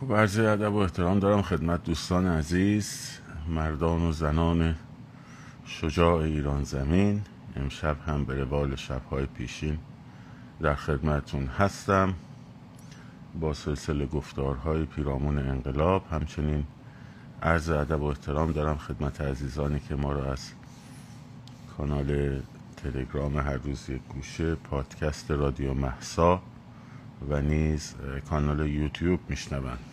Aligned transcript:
خب 0.00 0.12
عرض 0.12 0.38
ادب 0.38 0.72
و 0.72 0.76
احترام 0.76 1.18
دارم 1.18 1.42
خدمت 1.42 1.84
دوستان 1.84 2.26
عزیز 2.26 3.18
مردان 3.48 4.02
و 4.02 4.12
زنان 4.12 4.74
شجاع 5.66 6.14
ایران 6.14 6.64
زمین. 6.64 7.22
امشب 7.56 7.96
هم 8.06 8.24
به 8.24 8.34
روال 8.34 8.76
شبهای 8.76 9.26
پیشین 9.26 9.78
در 10.60 10.74
خدمتون 10.74 11.46
هستم. 11.46 12.14
با 13.40 13.54
سلسله 13.54 14.06
گفتارهای 14.06 14.84
پیرامون 14.84 15.38
انقلاب 15.38 16.06
همچنین 16.12 16.64
عرض 17.42 17.70
ادب 17.70 18.02
و 18.02 18.04
احترام 18.04 18.52
دارم 18.52 18.76
خدمت 18.76 19.20
عزیزانی 19.20 19.80
که 19.80 19.94
ما 19.94 20.12
را 20.12 20.32
از 20.32 20.50
کانال 21.76 22.40
تلگرام 22.76 23.38
هر 23.38 23.56
روز 23.56 23.90
یک 23.90 24.02
گوشه 24.08 24.54
پادکست 24.54 25.30
رادیو 25.30 25.74
محسا 25.74 26.42
و 27.30 27.40
نیز 27.40 27.94
کانال 28.30 28.68
یوتیوب 28.68 29.20
میشنوند. 29.28 29.89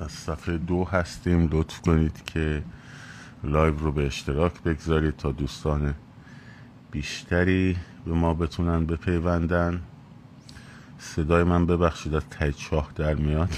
از 0.00 0.10
صفحه 0.10 0.58
دو 0.58 0.84
هستیم. 0.84 1.48
لطف 1.52 1.80
کنید 1.80 2.24
که 2.24 2.62
لایو 3.44 3.78
رو 3.78 3.92
به 3.92 4.06
اشتراک 4.06 4.62
بگذارید 4.62 5.16
تا 5.16 5.32
دوستان 5.32 5.94
بیشتری 6.90 7.76
به 8.06 8.12
ما 8.12 8.34
بتونن 8.34 8.86
بپیوندن. 8.86 9.80
صدای 10.98 11.44
من 11.44 11.66
ببخشید 11.66 12.14
از 12.14 12.22
ته 12.30 12.54
چاه 12.54 12.92
در 12.96 13.14
میاد. 13.14 13.50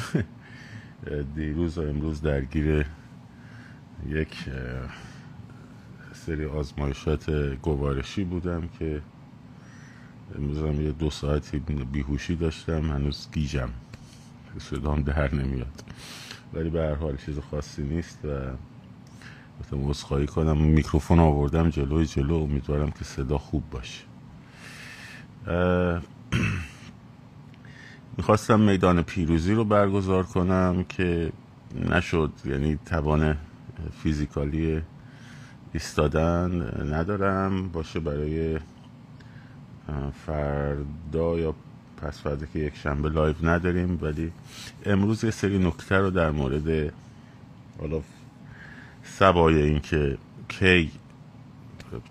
دیروز 1.36 1.78
و 1.78 1.80
امروز 1.80 2.22
درگیر 2.22 2.86
یک 4.06 4.34
سری 6.14 6.46
آزمایشات 6.46 7.30
گوارشی 7.62 8.24
بودم 8.24 8.68
که 8.78 9.02
امروز 10.36 10.80
یه 10.80 10.92
دو 10.92 11.10
ساعتی 11.10 11.58
بیهوشی 11.92 12.36
داشتم 12.36 12.90
هنوز 12.90 13.28
گیجم 13.32 13.68
صدام 14.58 15.02
در 15.02 15.34
نمیاد. 15.34 15.82
ولی 16.54 16.70
به 16.70 16.80
هر 16.82 16.94
حال 16.94 17.16
چیز 17.16 17.38
خاصی 17.38 17.82
نیست 17.82 18.24
و 18.24 18.28
گفتم 19.60 19.90
عذرخواهی 19.90 20.26
کنم. 20.26 20.58
میکروفون 20.58 21.18
آوردم 21.18 21.70
جلوی 21.70 22.06
جلو. 22.06 22.34
امیدوارم 22.34 22.90
که 22.90 23.04
صدا 23.04 23.38
خوب 23.38 23.62
باشه. 23.70 24.04
می‌خواستم 28.16 28.60
میدان 28.60 29.02
پیروزی 29.02 29.54
رو 29.54 29.64
برگزار 29.64 30.22
کنم 30.22 30.84
که 30.88 31.32
نشد. 31.90 32.32
یعنی 32.44 32.78
توان 32.86 33.36
physically 34.02 34.82
ایستادن 35.72 36.50
ندارم. 36.94 37.68
باشه 37.68 38.00
برای 38.00 38.58
فردا 40.26 41.38
یا 41.38 41.54
پس 42.02 42.20
فردا 42.20 42.46
که 42.46 42.58
یک 42.58 42.76
شنبه 42.76 43.08
لایو 43.08 43.34
نداریم 43.42 43.98
ولی 44.02 44.32
امروز 44.86 45.24
یه 45.24 45.30
سری 45.30 45.58
نکته 45.58 45.96
رو 45.98 46.10
در 46.10 46.30
مورد 46.30 46.92
حالا 47.80 48.00
سوای 49.04 49.62
این 49.62 49.80
که 49.80 50.18
کی 50.48 50.90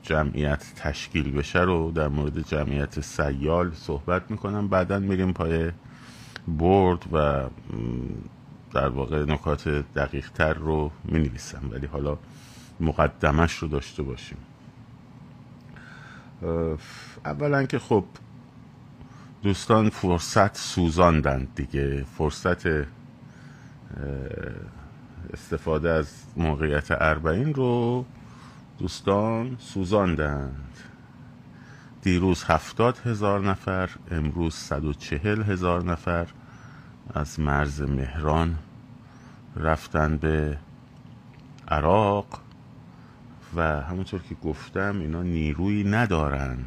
جمعیت 0.04 0.74
تشکیل 0.76 1.32
بشه 1.32 1.60
رو 1.60 1.92
در 1.92 2.08
مورد 2.08 2.48
جمعیت 2.48 3.02
سیال 3.02 3.72
صحبت 3.76 4.32
می‌کنم. 4.32 4.68
بعدا 4.68 5.00
میریم 5.00 5.34
پای 5.34 5.72
برد 6.48 7.06
و 7.14 7.44
در 8.74 8.90
واقع 8.90 9.26
نکات 9.26 9.70
دقیق 9.96 10.32
تر 10.32 10.54
رو 10.54 10.92
می 11.06 11.20
نویسم 11.20 11.70
ولی 11.72 11.88
حالا 11.88 12.18
مقدمش 12.80 13.54
رو 13.54 13.68
داشته 13.68 14.04
باشیم. 14.04 14.38
اولا 17.26 17.66
که 17.66 17.80
خب 17.80 18.04
دوستان 19.44 19.90
فرصت 19.90 20.58
سوزاندند 20.58 21.48
دیگه. 21.56 22.04
فرصت 22.18 22.68
استفاده 25.34 25.90
از 25.90 26.24
موقعیت 26.38 26.88
اربعین 26.92 27.54
رو 27.54 28.06
دوستان 28.80 29.56
سوزاندند. 29.60 30.78
دیروز 32.02 32.44
هفتاد 32.44 32.98
هزار 33.06 33.40
نفر 33.50 33.90
امروز 34.12 34.54
صد 34.54 34.86
و 34.86 34.94
چهل 34.94 35.44
هزار 35.44 35.84
نفر 35.84 36.28
از 37.14 37.40
مرز 37.40 37.82
مهران 37.82 38.58
رفتن 39.56 40.18
به 40.18 40.58
عراق 41.68 42.42
و 43.56 43.82
همونطور 43.82 44.22
که 44.22 44.36
گفتم 44.36 45.00
اینا 45.00 45.24
نیروی 45.24 45.84
ندارن 45.84 46.58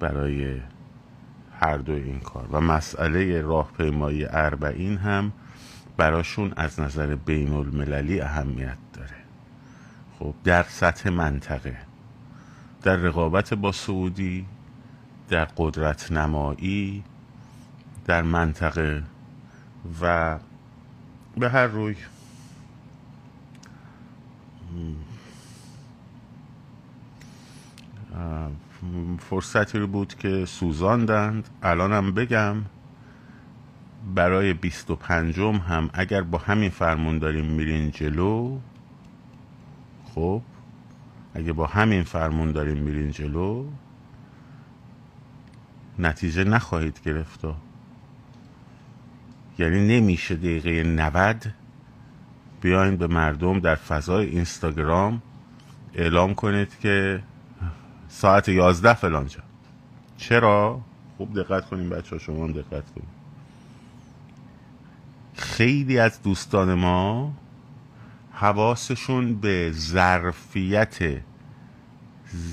برای 0.00 0.60
هر 1.60 1.76
دو 1.76 1.92
این 1.92 2.20
کار. 2.20 2.48
و 2.52 2.60
مسئله 2.60 3.40
راهپیمایی 3.40 4.26
اربعین 4.30 4.96
هم 4.96 5.32
براشون 5.96 6.52
از 6.56 6.80
نظر 6.80 7.14
بین 7.14 7.52
المللی 7.52 8.20
اهمیت 8.20 8.76
داره. 8.92 9.16
خب 10.18 10.34
در 10.44 10.62
سطح 10.62 11.10
منطقه 11.10 11.76
در 12.82 12.96
رقابت 12.96 13.54
با 13.54 13.72
سعودی 13.72 14.46
در 15.28 15.44
قدرت 15.44 16.12
نمایی 16.12 17.04
در 18.04 18.22
منطقه 18.22 19.02
و 20.00 20.38
به 21.36 21.48
هر 21.48 21.66
روی. 21.66 21.96
فرصتی 29.18 29.78
رو 29.78 29.86
بود 29.86 30.14
که 30.14 30.44
سوزاندند. 30.44 31.48
الانم 31.62 32.12
بگم 32.12 32.56
برای 34.14 34.54
بیست 34.54 34.90
و 34.90 34.96
پنجم 34.96 35.56
هم 35.56 35.90
اگر 35.92 36.22
با 36.22 36.38
همین 36.38 36.70
فرمون 36.70 37.18
داریم 37.18 37.44
میرین 37.44 37.90
جلو 37.90 38.58
خب 40.14 40.42
اگه 41.34 41.52
با 41.52 41.66
همین 41.66 42.02
فرمون 42.02 42.52
داریم 42.52 42.76
میرین 42.76 43.10
جلو 43.10 43.66
نتیجه 45.98 46.44
نخواهید 46.44 47.00
گرفت. 47.04 47.40
یعنی 49.58 50.00
نمیشه 50.00 50.36
دقیقه 50.36 50.82
90 50.82 51.46
بیاین 52.60 52.96
به 52.96 53.06
مردم 53.06 53.60
در 53.60 53.74
فضای 53.74 54.26
اینستاگرام 54.26 55.22
اعلام 55.94 56.34
کنید 56.34 56.78
که 56.78 57.22
ساعت 58.08 58.48
11 58.48 58.94
فلان 58.94 59.26
جا 59.26 59.40
چرا؟ 60.16 60.80
خوب 61.16 61.40
دقت 61.40 61.66
کنیم 61.66 61.90
بچه 61.90 62.10
ها 62.10 62.18
شما 62.18 62.44
هم 62.44 62.52
دقت 62.52 62.84
کنیم. 62.94 63.08
خیلی 65.34 65.98
از 65.98 66.22
دوستان 66.22 66.74
ما 66.74 67.32
حواسشون 68.32 69.34
به 69.34 69.70
ظرفیت 69.74 70.98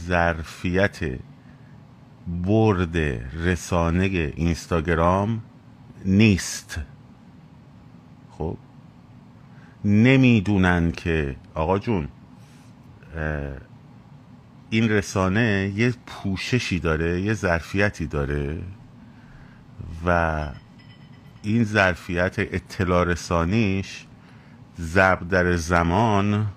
ظرفیت 0.07 0.99
برد 2.27 2.97
رسانه 3.33 4.05
اینستاگرام 4.35 5.41
نیست. 6.05 6.79
خب؟ 8.31 8.57
نمی‌دونن 9.85 10.91
که 10.91 11.35
آقا 11.53 11.79
جون 11.79 12.07
این 14.73 14.89
رسانه 14.89 15.73
یه 15.75 15.93
پوششی 16.05 16.79
داره 16.79 17.21
یه 17.21 17.33
ظرفیتی 17.33 18.07
داره 18.07 18.61
و 20.05 20.47
این 21.41 21.63
ظرفیت 21.63 22.35
اطلاع 22.39 23.03
رسانیش 23.03 24.05
ضرب 24.79 25.27
در 25.27 25.55
زمان 25.55 26.47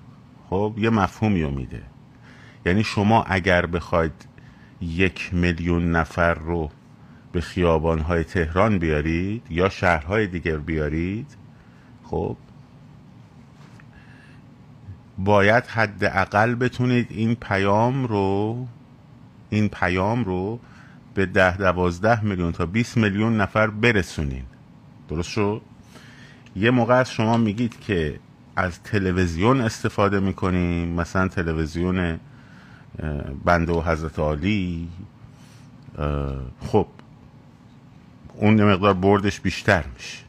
خب 0.51 0.75
یه 0.79 0.91
مفهومی 0.91 1.43
رو 1.43 1.51
میده. 1.51 1.83
یعنی 2.67 2.85
شما 2.85 3.23
اگر 3.23 3.67
بخواید 3.67 4.27
یک 4.81 5.35
میلیون 5.35 5.93
نفر 5.93 6.35
رو 6.35 6.71
به 7.33 7.41
خیابانهای 7.41 8.25
تهران 8.25 8.79
بیارید 8.79 9.43
یا 9.51 9.69
شهرهای 9.69 10.27
دیگر 10.27 10.57
بیارید 10.57 11.37
خب 12.05 12.37
باید 15.19 15.65
حداقل 15.65 16.55
بتونید 16.55 17.07
این 17.11 17.35
پیام 17.35 18.07
رو 18.07 18.67
این 19.51 19.69
پیام 19.69 20.25
رو 20.25 20.61
به 21.15 21.27
ده 21.27 21.57
دوازده 21.57 22.25
میلیون 22.25 22.53
تا 22.53 22.67
20 22.67 22.97
میلیون 22.97 23.41
نفر 23.41 23.67
برسونین 23.67 24.43
درست 25.09 25.29
شد؟ 25.29 25.61
یه 26.57 26.71
موقع 26.71 26.95
از 26.95 27.11
شما 27.11 27.37
میگید 27.37 27.81
که 27.81 28.19
از 28.57 28.83
تلویزیون 28.83 29.61
استفاده 29.61 30.21
می‌کنیم 30.21 30.89
مثلا 30.89 31.29
تلویزیون 31.29 32.21
بنده 33.45 33.73
و 33.73 33.81
حضرت 33.81 34.19
عالی. 34.19 34.89
خب 36.61 36.87
اون 38.35 38.65
مقدار 38.65 38.95
بردش 38.95 39.41
بیشتر 39.41 39.85
میشه. 39.95 40.26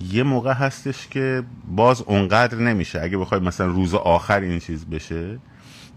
یه 0.00 0.22
موقع 0.22 0.52
هستش 0.52 1.08
که 1.08 1.42
باز 1.68 2.02
اونقدر 2.02 2.58
نمیشه. 2.58 3.00
اگه 3.02 3.18
بخوای 3.18 3.40
مثلا 3.40 3.66
روز 3.66 3.94
آخر 3.94 4.40
این 4.40 4.58
چیز 4.58 4.86
بشه 4.86 5.38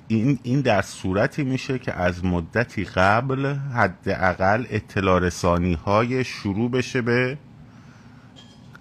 این, 0.08 0.40
این 0.44 0.62
در 0.62 0.82
صورتی 0.82 1.44
میشه 1.44 1.80
که 1.80 1.94
از 1.94 2.26
مدتی 2.26 2.84
قبل 2.84 3.46
حداقل 3.76 4.66
اطلاع 4.70 5.20
رسانی 5.20 5.74
های 5.74 6.24
شروع 6.24 6.72
بشه 6.72 7.02
به 7.02 7.38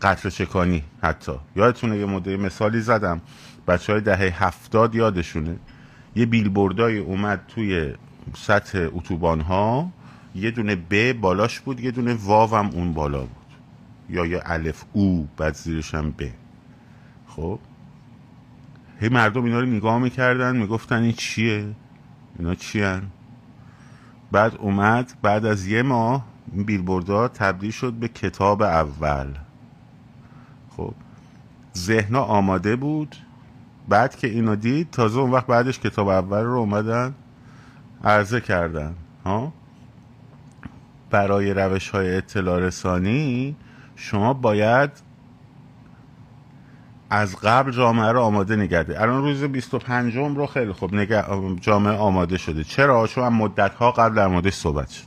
قطر 0.03 0.31
چکانی 0.31 0.83
حتی. 1.03 1.33
یادتونه 1.57 1.99
یه 1.99 2.07
مدل 2.07 2.37
مثالی 2.37 2.81
زدم. 2.81 3.21
بچه 3.69 3.93
های 3.93 4.03
دهه 4.03 4.45
هفتاد 4.45 4.95
یادشونه. 4.95 5.57
یه 6.17 6.27
بیلبوردای 6.27 6.99
اومد 6.99 7.41
توی 7.49 7.95
سطح 8.35 8.89
اتوبان 8.93 9.41
ها 9.41 9.91
یه 10.35 10.51
دونه 10.51 10.77
ب 10.91 11.13
بالاش 11.13 11.61
بود 11.61 11.81
یه 11.81 11.91
دونه 11.91 12.15
واو 12.15 12.55
هم 12.55 12.71
اون 12.71 12.93
بالا 12.95 13.21
بود. 13.21 13.40
یا 14.11 14.27
یه 14.27 14.43
الف 14.45 14.85
او 14.93 15.29
بعد 15.37 15.55
زیرش 15.55 15.95
هم 15.95 16.11
ب. 16.11 16.23
خب؟ 17.27 17.59
هی 19.01 19.09
مردم 19.09 19.45
اینا 19.45 19.61
رو 19.61 19.67
نگاه 19.67 19.99
می‌کردن 19.99 20.57
می‌گفتن 20.57 21.03
این 21.03 21.13
چیه؟ 21.13 21.75
اینا 22.39 22.55
چیه 22.55 23.03
بعد 24.33 24.57
اومد 24.57 25.13
بعد 25.23 25.47
از 25.47 25.67
یه 25.67 25.83
ماه 25.83 26.25
این 26.53 26.65
بیلبوردها 26.65 27.29
تبدیل 27.29 27.71
شد 27.71 27.93
به 27.93 28.09
کتاب 28.09 28.63
اول. 28.63 29.27
خب؟ 30.77 30.95
ذهنا 31.77 32.23
آماده 32.23 32.77
بود. 32.77 33.17
بعد 33.89 34.17
که 34.17 34.27
اینو 34.27 34.57
دید 34.57 34.91
تازه 34.91 35.19
اون 35.19 35.31
وقت 35.31 35.47
بعدش 35.47 35.79
کتاب 35.79 36.09
اول 36.09 36.43
رو 36.43 36.59
اومدن 36.59 37.15
عرضه 38.05 38.41
کردن 38.41 38.95
ها؟ 39.25 39.53
برای 41.11 41.55
روش 41.55 41.89
های 41.89 42.17
اطلاع 42.17 42.59
رسانی 42.59 43.57
شما 44.01 44.35
باید 44.35 44.91
از 47.11 47.37
قبل 47.37 47.71
جامعه 47.71 48.13
رو 48.13 48.21
آماده 48.21 48.57
نگرده 48.57 49.03
الان 49.03 49.23
روز 49.23 49.45
25 49.45 50.17
رو 50.17 50.47
خیلی 50.47 50.73
خوب 50.73 50.95
نگه 50.95 51.25
جامعه 51.61 51.97
آماده 51.97 52.39
شده. 52.39 52.65
چرا؟ 52.65 53.07
چون 53.07 53.29
مدت 53.29 53.75
ها 53.75 53.91
قبل 53.91 54.15
در 54.15 54.27
موردش 54.27 54.55
صحبت 54.55 54.91
شد. 54.91 55.07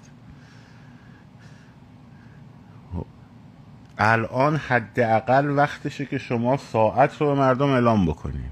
الان 3.97 4.55
حداقل 4.55 5.49
وقتشه 5.49 6.05
که 6.05 6.17
شما 6.17 6.57
ساعت 6.57 7.21
رو 7.21 7.27
به 7.27 7.33
مردم 7.33 7.69
اعلام 7.69 8.05
بکنین. 8.05 8.49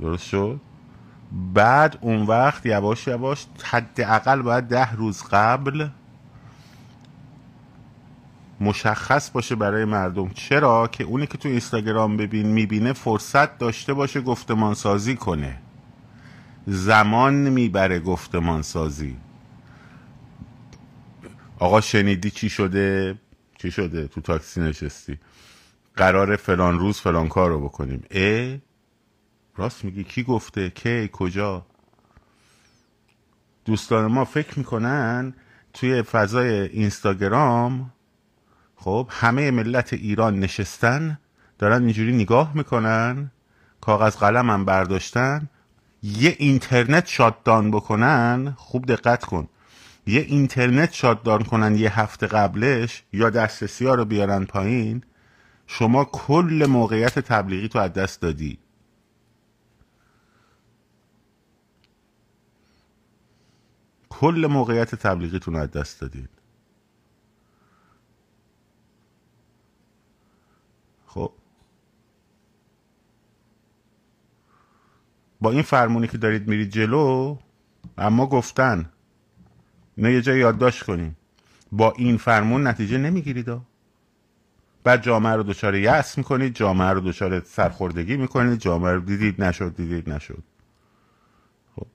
درست 0.00 0.24
شد؟ 0.24 0.60
بعد 1.54 1.98
اون 2.00 2.22
وقت 2.22 2.66
یواش 2.66 3.06
یواش 3.06 3.46
حداقل 3.64 4.42
باید 4.42 4.64
ده 4.64 4.92
روز 4.92 5.22
قبل 5.22 5.88
مشخص 8.60 9.30
باشه 9.30 9.54
برای 9.54 9.84
مردم. 9.84 10.28
چرا؟ 10.28 10.88
که 10.88 11.04
اونی 11.04 11.26
که 11.26 11.38
تو 11.38 11.48
اینستاگرام 11.48 12.16
ببین 12.16 12.46
می‌بینه 12.46 12.92
فرصت 12.92 13.58
داشته 13.58 13.94
باشه 13.94 14.20
گفتمان 14.20 14.74
سازی 14.74 15.16
کنه. 15.16 15.58
زمان 16.66 17.34
می‌بره 17.34 18.00
گفتمان 18.00 18.62
سازی 18.62 19.16
آقا 21.58 21.80
شنیدی 21.80 22.30
چی 22.30 22.48
شده؟ 22.48 23.18
چی 23.58 23.70
شده؟ 23.70 24.08
تو 24.08 24.20
تاکسی 24.20 24.60
نشستی. 24.60 25.18
قرار 25.96 26.36
فلان 26.36 26.78
روز 26.78 27.00
فلان 27.00 27.28
کار 27.28 27.50
رو 27.50 27.64
بکنیم. 27.64 28.02
اه؟ 28.10 28.58
راست 29.56 29.84
میگی. 29.84 30.04
کی 30.04 30.22
گفته؟ 30.22 30.70
کی؟ 30.70 31.10
کجا؟ 31.12 31.66
دوستان 33.64 34.06
ما 34.06 34.24
فکر 34.24 34.58
می‌کنن 34.58 35.34
توی 35.72 36.02
فضای 36.02 36.48
اینستاگرام 36.48 37.92
خب 38.86 39.08
همه 39.10 39.50
ملت 39.50 39.92
ایران 39.92 40.40
نشستن 40.40 41.18
دارن 41.58 41.82
اینجوری 41.82 42.12
نگاه 42.12 42.56
می‌کنن 42.56 43.30
کاغذ 43.80 44.16
قلم 44.16 44.50
هم 44.50 44.64
برداشتن. 44.64 45.48
یه 46.02 46.36
اینترنت 46.38 47.06
شاتدان 47.06 47.70
بکنن 47.70 48.54
خوب 48.56 48.86
دقت 48.86 49.24
کن. 49.24 49.48
یه 50.06 50.20
اینترنت 50.20 50.92
شاتدان 50.92 51.42
کنن 51.42 51.74
یه 51.74 52.00
هفته 52.00 52.26
قبلش 52.26 53.02
یا 53.12 53.30
دسترسی 53.30 53.86
ها 53.86 53.94
رو 53.94 54.04
بیارن 54.04 54.44
پایین 54.44 55.02
شما 55.66 56.04
کل 56.04 56.66
موقعیت 56.68 57.18
تبلیغی 57.18 57.68
تو 57.68 57.78
از 57.78 57.92
دست 57.92 58.20
دادی. 58.20 58.58
کل 64.08 64.46
موقعیت 64.50 64.94
تبلیغیتون 64.94 65.56
از 65.56 65.70
دست 65.70 66.00
دادید 66.00 66.35
با 75.40 75.50
این 75.50 75.62
فرمونی 75.62 76.08
که 76.08 76.18
دارید 76.18 76.48
میرید 76.48 76.70
جلو 76.70 77.36
اما 77.98 78.26
گفتن 78.26 78.90
نه 79.98 80.12
یه 80.12 80.22
جای 80.22 80.38
یادداشت 80.38 80.82
کنیم 80.82 81.16
با 81.72 81.92
این 81.96 82.16
فرمون 82.16 82.66
نتیجه 82.66 82.98
نمی‌گیرید 82.98 83.60
بعد 84.84 85.02
جامعه 85.02 85.32
رو 85.32 85.42
دچار 85.42 85.74
یأس 85.74 86.18
می‌کنید 86.18 86.54
جامعه 86.54 86.88
رو 86.90 87.00
دچار 87.00 87.40
سرخوردگی 87.40 88.16
می‌کنید 88.16 88.58
جامعه 88.60 88.92
رو 88.92 89.00
دیدید 89.00 89.42
نشد 89.42 89.76
دیدید 89.76 90.10
نشد. 90.10 90.42
خب. 91.76 91.86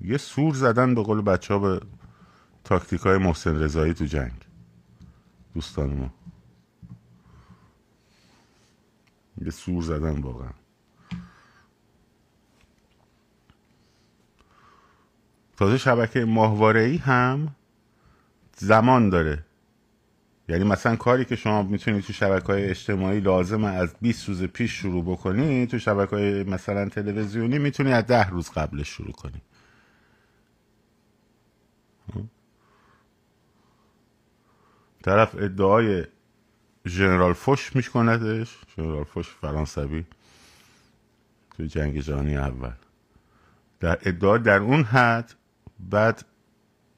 یه 0.00 0.18
سور 0.18 0.54
زدن 0.54 0.94
به 0.94 1.02
قول 1.02 1.20
بچه 1.20 1.54
ها 1.54 1.60
به 1.60 1.80
تاکتیک 2.64 3.00
های 3.00 3.18
محسن 3.18 3.62
رضایی 3.62 3.94
تو 3.94 4.04
جنگ. 4.04 4.51
دوستان 5.54 5.94
ما 5.96 6.14
یه 9.40 9.50
سور 9.50 9.82
زدن 9.82 10.20
واقعا. 10.20 10.50
تازه 15.56 15.78
شبکه 15.78 16.24
ماهواره 16.24 16.80
ای 16.80 16.96
هم 16.96 17.56
زمان 18.56 19.10
داره. 19.10 19.44
یعنی 20.48 20.64
مثلا 20.64 20.96
کاری 20.96 21.24
که 21.24 21.36
شما 21.36 21.62
می‌تونید 21.62 22.04
تو 22.04 22.12
شبکه 22.12 22.46
های 22.46 22.64
اجتماعی 22.64 23.20
لازم 23.20 23.64
از 23.64 23.94
20 24.00 24.28
روز 24.28 24.42
پیش 24.42 24.72
شروع 24.72 25.04
بکنی 25.04 25.66
تو 25.66 25.78
شبکه 25.78 26.16
های 26.16 26.44
مثلا 26.44 26.88
تلویزیونی 26.88 27.58
می‌تونی 27.58 27.92
از 27.92 28.06
ده 28.06 28.28
روز 28.28 28.50
قبلش 28.50 28.88
شروع 28.88 29.12
کنی. 29.12 29.42
طرف 35.02 35.34
ادعای 35.34 36.04
ژنرال 36.86 37.32
فوش 37.32 37.76
میشکندش 37.76 38.58
ژنرال 38.76 39.04
فوش 39.04 39.28
فرانسوی. 39.28 40.04
توی 41.56 41.68
جنگ 41.68 42.00
جهانی 42.00 42.36
اول. 42.36 42.72
در 43.80 43.98
ادعا 44.02 44.38
در 44.38 44.58
اون 44.58 44.82
حد 44.82 45.34
بعد 45.80 46.24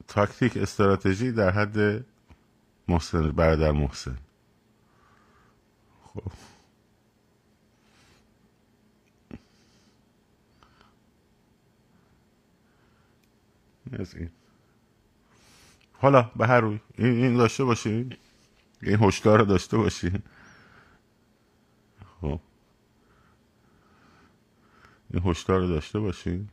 تاکتیک 0.07 0.57
استراتژی 0.57 1.31
در 1.31 1.49
حد 1.51 2.05
محسن 2.87 3.31
برادر 3.31 3.71
محسن. 3.71 4.17
خب. 6.03 6.31
از 13.99 14.15
این. 14.15 14.29
حالا 16.05 16.31
به 16.35 16.47
هر 16.47 16.59
روی. 16.61 16.79
این 16.97 17.37
داشته 17.37 17.63
باشین 17.63 18.17
این 18.81 19.03
هشدار 19.03 19.39
رو 19.39 19.45
داشته 19.45 19.77
باشین 19.77 20.23
خب. 22.21 22.39
این 25.13 25.23
هشدار 25.25 25.59
رو 25.59 25.67
داشته 25.67 25.99
باشین 25.99 26.49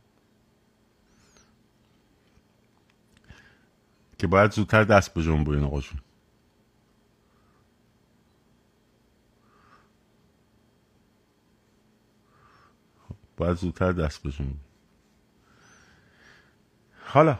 که 4.17 4.27
باید 4.27 4.51
زودتر 4.51 4.83
دست 4.83 5.13
به 5.13 5.23
جنبوین 5.23 5.63
آقا 5.63 5.81
جون 5.81 5.99
باید 13.37 13.57
زودتر 13.57 13.91
دست 13.91 14.23
به 14.23 14.33
حالا 17.05 17.39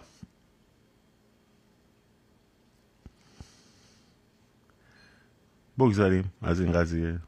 بگذاریم 5.80 6.34
از 6.42 6.60
این 6.60 6.72
قضیه. 6.72 7.20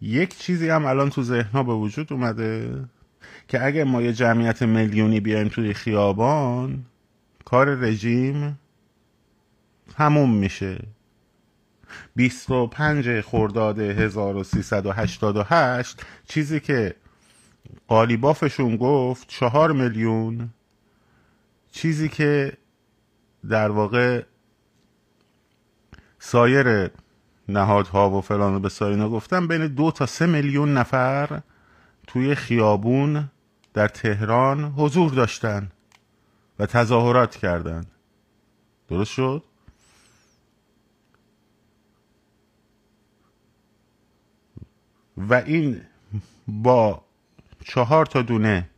یک 0.00 0.38
چیزی 0.38 0.68
هم 0.68 0.84
الان 0.84 1.10
تو 1.10 1.22
ذهنها 1.22 1.62
به 1.62 1.74
وجود 1.74 2.12
اومده 2.12 2.84
که 3.48 3.66
اگه 3.66 3.84
ما 3.84 4.02
یه 4.02 4.12
جمعیت 4.12 4.62
میلیونی 4.62 5.20
بیایم 5.20 5.48
توی 5.48 5.74
خیابان 5.74 6.84
کار 7.44 7.74
رژیم 7.74 8.58
هموم 9.96 10.34
میشه. 10.34 10.78
25 12.16 13.20
خرداد 13.20 13.78
1388 13.78 16.02
چیزی 16.28 16.60
که 16.60 16.94
قالیبافشون 17.88 18.76
گفت 18.76 19.28
چهار 19.28 19.72
میلیون 19.72 20.50
چیزی 21.72 22.08
که 22.08 22.52
در 23.48 23.70
واقع 23.70 24.22
سایر 26.24 26.90
نهادها 27.48 28.10
و 28.10 28.20
فلان 28.20 28.54
و 28.54 28.60
به 28.60 28.68
ساینا 28.68 29.08
گفتم 29.08 29.48
بین 29.48 29.66
دو 29.66 29.90
تا 29.90 30.06
سه 30.06 30.26
میلیون 30.26 30.74
نفر 30.74 31.42
توی 32.06 32.34
خیابون 32.34 33.30
در 33.74 33.88
تهران 33.88 34.64
حضور 34.64 35.10
داشتن 35.10 35.70
و 36.58 36.66
تظاهرات 36.66 37.36
کردند 37.36 37.90
درست 38.88 39.10
شد؟ 39.10 39.44
و 45.16 45.34
این 45.34 45.80
با 46.48 47.04
چهار 47.64 48.06
تا 48.06 48.22
دونه 48.22 48.70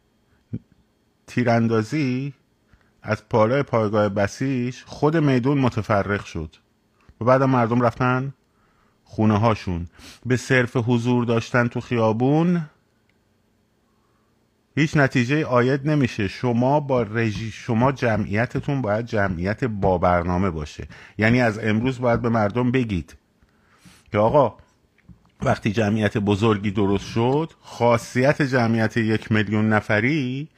تیراندازی 1.26 2.34
از 3.02 3.28
پالای 3.28 3.62
پایگاه 3.62 4.08
بسیش 4.08 4.84
خود 4.84 5.16
میدون 5.16 5.58
متفرق 5.58 6.24
شد. 6.24 6.63
بعد 7.24 7.42
مردم 7.42 7.80
رفتن 7.80 8.34
خونه 9.04 9.38
هاشون. 9.38 9.86
به 10.26 10.36
صرف 10.36 10.76
حضور 10.76 11.24
داشتن 11.24 11.68
تو 11.68 11.80
خیابون 11.80 12.62
هیچ 14.76 14.96
نتیجه 14.96 15.46
آید 15.46 15.88
نمیشه. 15.90 16.28
شما 16.28 16.80
با 16.80 17.02
رژی 17.02 17.50
شما 17.50 17.92
جمعیتتون 17.92 18.82
باید 18.82 19.06
جمعیت 19.06 19.64
با 19.64 19.98
برنامه 19.98 20.50
باشه. 20.50 20.88
یعنی 21.18 21.40
از 21.40 21.58
امروز 21.58 22.00
باید 22.00 22.22
به 22.22 22.28
مردم 22.28 22.70
بگید 22.70 23.16
که 24.12 24.18
آقا 24.18 24.56
وقتی 25.42 25.72
جمعیت 25.72 26.18
بزرگی 26.18 26.70
درست 26.70 27.06
شد 27.06 27.50
خاصیت 27.60 28.42
جمعیت 28.42 28.96
یک 28.96 29.32
میلیون 29.32 29.68
نفری 29.68 30.48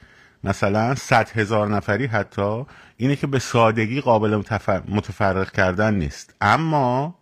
مثلا 0.43 0.95
صد 0.95 1.29
هزار 1.29 1.67
نفری 1.67 2.05
حتی 2.05 2.65
اینه 2.97 3.15
که 3.15 3.27
به 3.27 3.39
سادگی 3.39 4.01
قابل 4.01 4.43
متفرق 4.87 5.51
کردن 5.51 5.93
نیست. 5.93 6.35
اما 6.41 7.15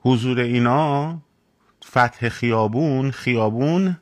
حضور 0.00 0.40
اینا 0.40 1.18
فتح 1.84 2.28
خیابون 2.28 3.10
خیابون 3.10 3.96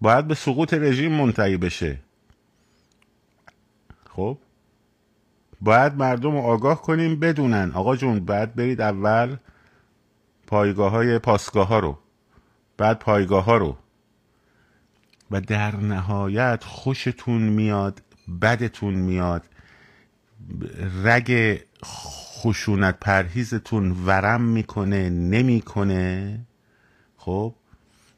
باید 0.00 0.28
به 0.28 0.34
سقوط 0.34 0.74
رژیم 0.74 1.12
منتهی 1.12 1.56
بشه. 1.56 1.98
خب؟ 4.10 4.38
باید 5.60 5.94
مردم 5.94 6.30
رو 6.32 6.38
آگاه 6.38 6.82
کنیم 6.82 7.20
بدونن. 7.20 7.72
آقا 7.74 7.96
جون 7.96 8.24
باید 8.24 8.54
برید 8.54 8.80
اول 8.80 9.36
پایگاه 10.46 10.92
های 10.92 11.18
پاسگاه 11.18 11.68
ها 11.68 11.78
رو. 11.78 11.98
بعد 12.76 12.98
پایگاه 12.98 13.44
ها 13.44 13.56
رو. 13.56 13.76
و 15.30 15.40
در 15.40 15.76
نهایت 15.76 16.64
خوشتون 16.64 17.42
میاد 17.42 18.02
بدتون 18.42 18.94
میاد. 18.94 19.44
رگ 21.04 21.60
خشونت 21.84 22.98
پرهیزتون 23.00 23.90
ورم 24.06 24.42
می‌کنه 24.42 25.10
نمی‌کنه. 25.10 26.40
خب 27.16 27.54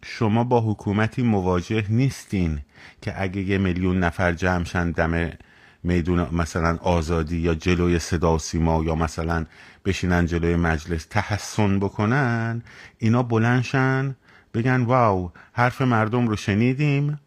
شما 0.04 0.44
با 0.44 0.60
حکومتی 0.60 1.22
مواجه 1.22 1.84
نیستین 1.88 2.60
که 3.02 3.22
اگه 3.22 3.42
یه 3.42 3.58
میلیون 3.58 3.98
نفر 3.98 4.32
جمع 4.32 4.92
دم 4.92 5.30
میدون 5.82 6.28
مثلا 6.34 6.78
آزادی 6.82 7.36
یا 7.36 7.54
جلوی 7.54 7.98
صدا 7.98 8.38
سیما 8.38 8.84
یا 8.84 8.94
مثلا 8.94 9.46
بشینن 9.84 10.26
جلوی 10.26 10.56
مجلس 10.56 11.06
تحسن 11.10 11.78
بکنن 11.78 12.62
اینا 12.98 13.22
بلنشن 13.22 14.16
بگن 14.54 14.82
واو 14.82 15.32
حرف 15.52 15.80
مردم 15.80 16.28
رو 16.28 16.36
شنیدیم 16.36 17.20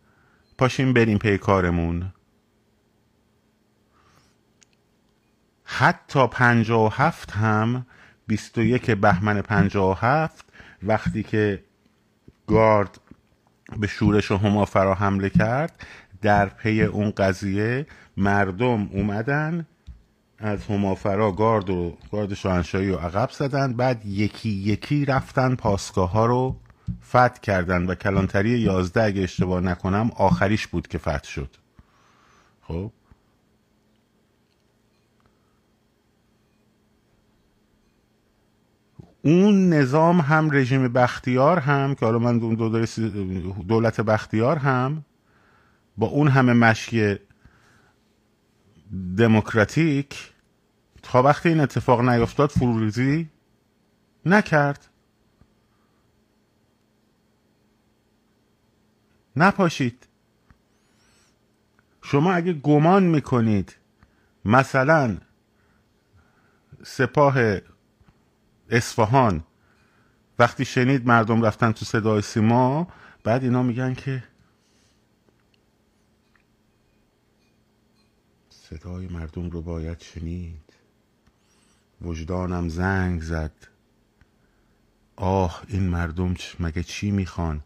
پاشیم 0.58 0.94
بریم 0.94 1.18
پی 1.18 1.38
کارمون. 1.38 2.14
حتی 5.64 6.28
پنجا 6.28 6.80
و 6.80 6.94
هفت 6.94 7.32
هم 7.32 7.86
بیست 8.28 8.58
و 8.58 8.62
یک 8.62 8.92
بهمن 8.92 9.42
پنجا 9.42 9.92
و 9.92 9.94
هفت 9.94 10.46
وقتی 10.84 11.24
که 11.24 11.64
گارد 12.48 13.00
به 13.80 13.88
شورش 13.88 14.32
و 14.32 14.38
همافرا 14.38 14.94
حمله 14.96 15.30
کرد 15.30 15.86
در 16.22 16.46
پی 16.46 16.84
اون 16.84 17.12
قضیه 17.12 17.86
مردم 18.18 18.90
اومدن 18.92 19.66
از 20.38 20.66
همافرا 20.66 21.32
گارد 21.32 21.70
و 21.70 21.98
گارد 22.12 22.34
شاهنشاهی 22.34 22.90
رو 22.90 22.96
عقب 22.96 23.30
زدن 23.32 23.74
بعد 23.74 24.06
یکی 24.06 24.50
یکی 24.50 25.06
رفتن 25.06 25.56
پاسگاه 25.56 26.12
ها 26.12 26.26
رو 26.26 26.56
فتح 27.10 27.40
کردن 27.42 27.86
و 27.86 27.96
کلانتری 27.96 28.50
یازده 28.50 29.04
اگه 29.04 29.22
اشتباه 29.22 29.62
نکنم 29.62 30.12
آخریش 30.16 30.68
بود 30.68 30.88
که 30.88 30.98
فتح 30.98 31.30
شد. 31.30 31.56
خب؟ 32.62 32.92
اون 39.22 39.74
نظام 39.74 40.22
هم 40.22 40.50
رژیم 40.52 40.88
بختیار 40.88 41.60
هم 41.60 41.96
که 41.96 42.06
حالا 42.06 42.20
من 42.20 42.40
دولت 43.68 44.02
بختیار 44.02 44.58
هم 44.58 45.06
با 45.98 46.08
اون 46.08 46.28
همه 46.28 46.54
مشی 46.54 47.16
دموکراتیک 49.18 50.32
تا 51.04 51.24
وقتی 51.24 51.50
این 51.50 51.60
اتفاق 51.60 52.02
نیفتاد 52.02 52.50
فروریزی 52.50 53.30
نکرد. 54.26 54.91
نپاشید. 59.36 60.08
شما 62.02 62.34
اگه 62.34 62.54
گمان 62.54 63.04
می‌کنید 63.04 63.76
مثلا 64.46 65.18
سپاه 66.84 67.36
اصفهان 68.70 69.44
وقتی 70.40 70.66
شنید 70.66 71.08
مردم 71.08 71.42
رفتن 71.42 71.72
تو 71.72 71.86
صدای 71.86 72.22
سیما 72.22 72.88
بعد 73.24 73.44
اینا 73.44 73.64
میگن 73.64 73.94
که 73.94 74.24
صدای 78.50 79.08
مردم 79.08 79.50
رو 79.50 79.62
باید 79.62 80.00
شنید. 80.00 80.74
وجدانم 82.02 82.70
زنگ 82.70 83.22
زد. 83.22 83.52
آه 85.16 85.64
این 85.68 85.90
مردم 85.90 86.36
مگه 86.60 86.84
چی 86.84 87.12
می‌خوان؟ 87.12 87.64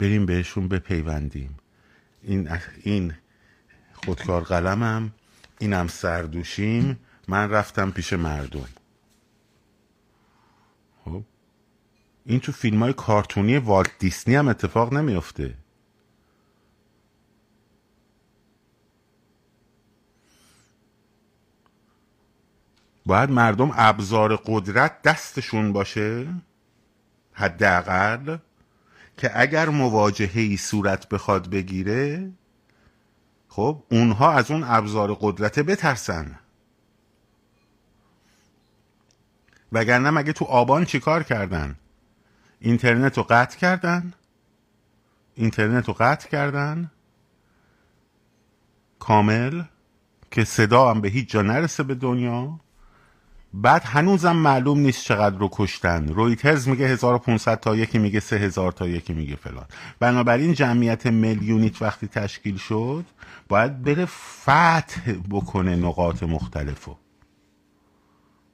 بریم 0.00 0.26
بهشون 0.26 0.68
بپیوندیم. 0.68 1.56
این 2.22 2.48
این 2.82 3.14
خودکار 3.92 4.42
قلمم 4.42 5.12
اینم 5.58 5.88
سردوشیم. 5.88 6.98
من 7.28 7.50
رفتم 7.50 7.90
پیش 7.90 8.12
مردم. 8.12 8.68
خب؟ 11.04 11.22
این 12.26 12.40
تو 12.40 12.52
فیلم 12.52 12.82
های 12.82 12.92
کارتونی 12.92 13.56
والت 13.56 13.98
دیسنی 13.98 14.34
هم 14.34 14.48
اتفاق 14.48 14.94
نمیافته. 14.94 15.54
باید 23.06 23.30
مردم 23.30 23.70
ابزار 23.74 24.36
قدرت 24.36 25.02
دستشون 25.02 25.72
باشه 25.72 26.26
حداقل. 27.32 28.36
که 29.20 29.30
اگر 29.34 29.68
مواجهه 29.68 30.56
صورت 30.56 31.08
بخواد 31.08 31.50
بگیره 31.50 32.30
خب 33.48 33.82
اونها 33.90 34.32
از 34.32 34.50
اون 34.50 34.64
ابزار 34.64 35.14
قدرت 35.20 35.58
بترسن. 35.58 36.38
وگرنه 39.72 40.10
مگه 40.10 40.32
تو 40.32 40.44
آبان 40.44 40.84
چیکار 40.84 41.22
کردن؟ 41.22 41.76
اینترنت 42.60 43.18
رو 43.18 43.26
قطع 43.30 43.58
کردن؟ 43.58 44.12
اینترنت 45.34 45.88
رو 45.88 45.94
قطع 45.94 46.28
کردن؟ 46.28 46.90
کامل؟ 48.98 49.62
که 50.30 50.44
صدا 50.44 50.90
هم 50.90 51.00
به 51.00 51.08
هیچ 51.08 51.30
جا 51.30 51.42
نرسه 51.42 51.82
به 51.82 51.94
دنیا؟ 51.94 52.60
بعد 53.54 53.82
هنوزم 53.84 54.36
معلوم 54.36 54.78
نیست 54.78 55.04
چقدر 55.04 55.38
رو 55.38 55.48
کشتن. 55.52 56.08
رویترز 56.08 56.68
میگه 56.68 56.86
1500 56.86 57.60
تا 57.60 57.76
یکی 57.76 57.98
میگه 57.98 58.20
3000 58.20 58.72
تا 58.72 58.88
یکی 58.88 59.12
میگه 59.12 59.36
فلان. 59.36 59.66
بنابراین 60.00 60.54
جمعیت 60.54 61.06
میلیونیت 61.06 61.82
وقتی 61.82 62.06
تشکیل 62.06 62.56
شد 62.56 63.04
باید 63.48 63.82
بره 63.82 64.04
فتح 64.06 65.12
بکنه 65.30 65.76
نقاط 65.76 66.22
مختلفو 66.22 66.96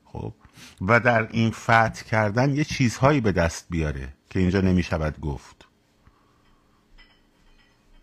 خب؟ 0.05 0.33
و 0.81 1.01
در 1.01 1.29
این 1.31 1.51
فتح 1.51 2.03
کردن 2.11 2.57
یه 2.57 2.65
چیزهایی 2.65 3.21
به 3.21 3.33
دست 3.33 3.67
بیاره 3.71 4.09
که 4.31 4.39
اینجا 4.39 4.61
نمی‌شود 4.61 5.21
گفت. 5.21 5.67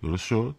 درست 0.04 0.26
شد؟ 0.26 0.56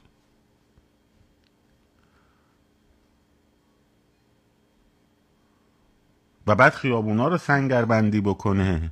و 6.47 6.55
بعد 6.55 6.75
خیابونا 6.75 7.29
رو 7.29 7.39
سنگربندی 7.39 8.21
بکنه. 8.21 8.91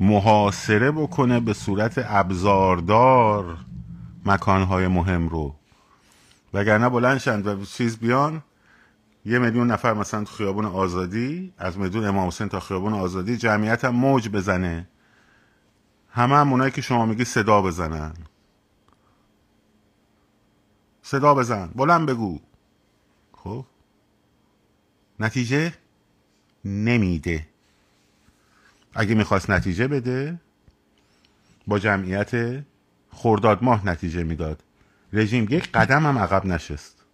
محاصره 0.00 0.90
بکنه 0.90 1.40
به 1.40 1.52
صورت 1.52 1.94
ابزاردار 2.06 3.56
مکانهای 4.26 4.88
مهم 4.88 5.28
رو. 5.28 5.54
وگرنه 6.54 6.88
بلند 6.88 7.18
شند 7.18 7.46
و 7.46 7.64
چیز 7.64 7.98
بیان 7.98 8.42
یه 9.24 9.38
میلیون 9.38 9.70
نفر 9.70 9.92
مثلا 9.92 10.24
تو 10.24 10.34
خیابون 10.34 10.64
آزادی 10.64 11.52
از 11.58 11.78
میدون 11.78 12.06
امام 12.06 12.26
حسین 12.28 12.48
تا 12.48 12.60
خیابون 12.60 12.92
آزادی 12.92 13.36
جمعیت 13.36 13.84
هم 13.84 13.94
موج 13.94 14.28
بزنه. 14.28 14.88
همه 16.10 16.34
هم 16.34 16.50
اونایی 16.52 16.70
که 16.70 16.80
شما 16.80 17.06
میگی 17.06 17.24
صدا 17.24 17.62
بزنن. 17.62 18.14
صدا 21.02 21.34
بزن. 21.34 21.70
بلند 21.74 22.08
بگو. 22.08 22.38
خب؟ 23.32 23.64
نتیجه؟ 25.20 25.72
نمیده. 26.68 27.46
اگه 28.94 29.14
می‌خواست 29.14 29.50
نتیجه 29.50 29.88
بده 29.88 30.40
با 31.66 31.78
جمعیت 31.78 32.62
خورداد 33.10 33.64
ماه 33.64 33.86
نتیجه 33.86 34.22
می‌داد. 34.22 34.62
رژیم 35.12 35.46
یک 35.50 35.72
قدم 35.72 36.06
هم 36.06 36.18
عقب 36.18 36.46
نشست. 36.46 37.04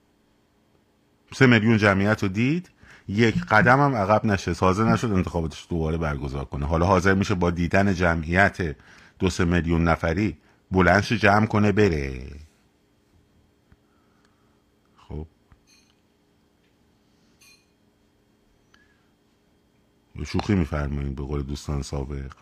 سه 1.35 1.47
میلیون 1.47 1.79
جمعیت 1.79 2.23
رو 2.23 2.29
دید 2.29 2.71
یک 3.09 3.45
قدم 3.45 3.81
هم 3.81 3.95
عقب 3.95 4.25
نشست. 4.27 4.63
حاضر 4.63 4.85
نشد 4.85 5.13
انتخاباتش 5.13 5.67
دوباره 5.71 5.97
برگزار 5.97 6.45
کنه. 6.45 6.67
حالا 6.67 6.87
حاضر 6.87 7.15
میشه 7.15 7.35
با 7.35 7.51
دیدن 7.51 7.95
جمعیت 7.95 8.77
دو 9.19 9.31
سه 9.31 9.45
میلیون 9.45 9.89
نفری 9.89 10.37
بلندش 10.71 11.13
جمع 11.13 11.47
کنه 11.47 11.73
بره. 11.73 12.27
شوخی 20.23 20.55
میفرمایید 20.55 21.17
به 21.17 21.23
قول 21.23 21.43
دوستان 21.43 21.83
سابق. 21.83 22.33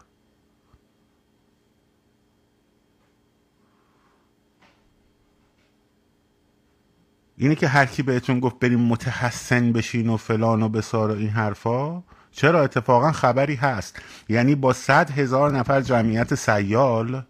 اینه 7.36 7.54
که 7.54 7.68
هر 7.68 7.86
کی 7.86 8.02
بهتون 8.02 8.40
گفت 8.40 8.58
بریم 8.58 8.80
متحسن 8.80 9.72
بشین 9.72 10.08
و 10.08 10.16
فلان 10.16 10.62
و 10.62 10.68
بسار 10.68 11.10
و 11.10 11.14
این 11.14 11.28
حرفا 11.28 12.02
چرا؟ 12.30 12.62
اتفاقا 12.62 13.12
خبری 13.12 13.54
هست. 13.54 14.02
یعنی 14.28 14.54
با 14.54 14.72
صد 14.72 15.10
هزار 15.10 15.58
نفر 15.58 15.80
جمعیت 15.80 16.34
سیال 16.34 17.22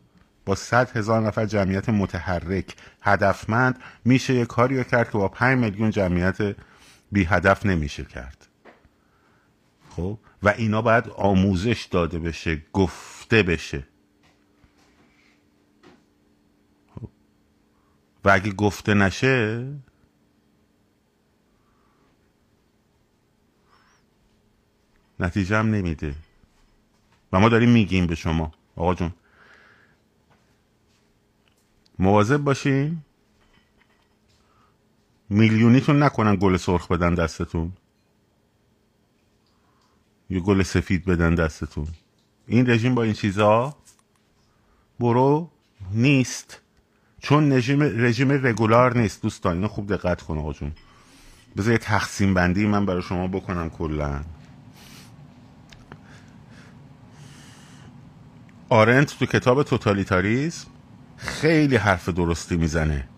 با 0.44 0.54
صد 0.54 0.96
هزار 0.96 1.20
نفر 1.20 1.46
جمعیت 1.46 1.88
متحرک 1.88 2.76
هدفمند 3.02 3.78
میشه 4.04 4.34
یه 4.34 4.44
کاری 4.44 4.84
کرد 4.84 5.10
که 5.10 5.18
با 5.18 5.28
پنج 5.28 5.58
میلیون 5.58 5.90
جمعیت 5.90 6.56
بی 7.12 7.24
هدف 7.24 7.66
نمیشه 7.66 8.04
کرد. 8.04 8.41
خب؟ 9.96 10.18
و 10.42 10.48
اینا 10.48 10.82
باید 10.82 11.08
آموزش 11.08 11.84
داده 11.90 12.18
بشه 12.18 12.62
گفته 12.72 13.42
بشه. 13.42 13.86
خب. 16.94 17.08
و 18.24 18.30
اگه 18.30 18.52
گفته 18.52 18.94
نشه 18.94 19.68
نتیجه 25.20 25.56
هم 25.56 25.70
نمیده. 25.70 26.14
و 27.32 27.40
ما 27.40 27.48
داریم 27.48 27.70
میگیم 27.70 28.06
به 28.06 28.14
شما. 28.14 28.52
آقا 28.76 28.94
جون. 28.94 29.12
مواظب 31.98 32.36
باشین. 32.36 32.98
میلیونیتون 35.28 36.02
نکنن 36.02 36.36
گل 36.36 36.56
سرخ 36.56 36.88
بدن 36.88 37.14
دستتون. 37.14 37.72
یه 40.32 40.40
گل 40.40 40.62
سفید 40.62 41.04
بدن 41.04 41.34
دستتون. 41.34 41.86
این 42.46 42.70
رژیم 42.70 42.94
با 42.94 43.02
این 43.02 43.12
چیزا 43.12 43.76
برو 45.00 45.50
نیست. 45.92 46.60
چون 47.20 47.52
رژیم 47.52 47.82
رژیم 47.82 48.32
رگولار 48.46 48.98
نیست. 48.98 49.22
دوستان 49.22 49.56
اینو 49.56 49.68
خوب 49.68 49.94
دقت 49.94 50.22
کن 50.22 50.38
آقا 50.38 50.52
جون 50.52 50.72
بذار 51.56 51.72
یه 51.72 51.78
تقسیم 51.78 52.34
بندی 52.34 52.66
من 52.66 52.86
برای 52.86 53.02
شما 53.02 53.28
بکنم 53.28 53.70
کلا. 53.70 54.20
آرنت 58.68 59.18
تو 59.18 59.26
کتاب 59.26 59.62
توتالیتاریزم 59.62 60.66
خیلی 61.16 61.76
حرف 61.76 62.08
درستی 62.08 62.56
می‌زنه. 62.56 63.08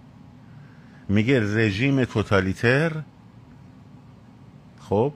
میگه 1.08 1.40
رژیم 1.56 2.04
توتالیتر 2.04 3.02
خب 4.80 5.12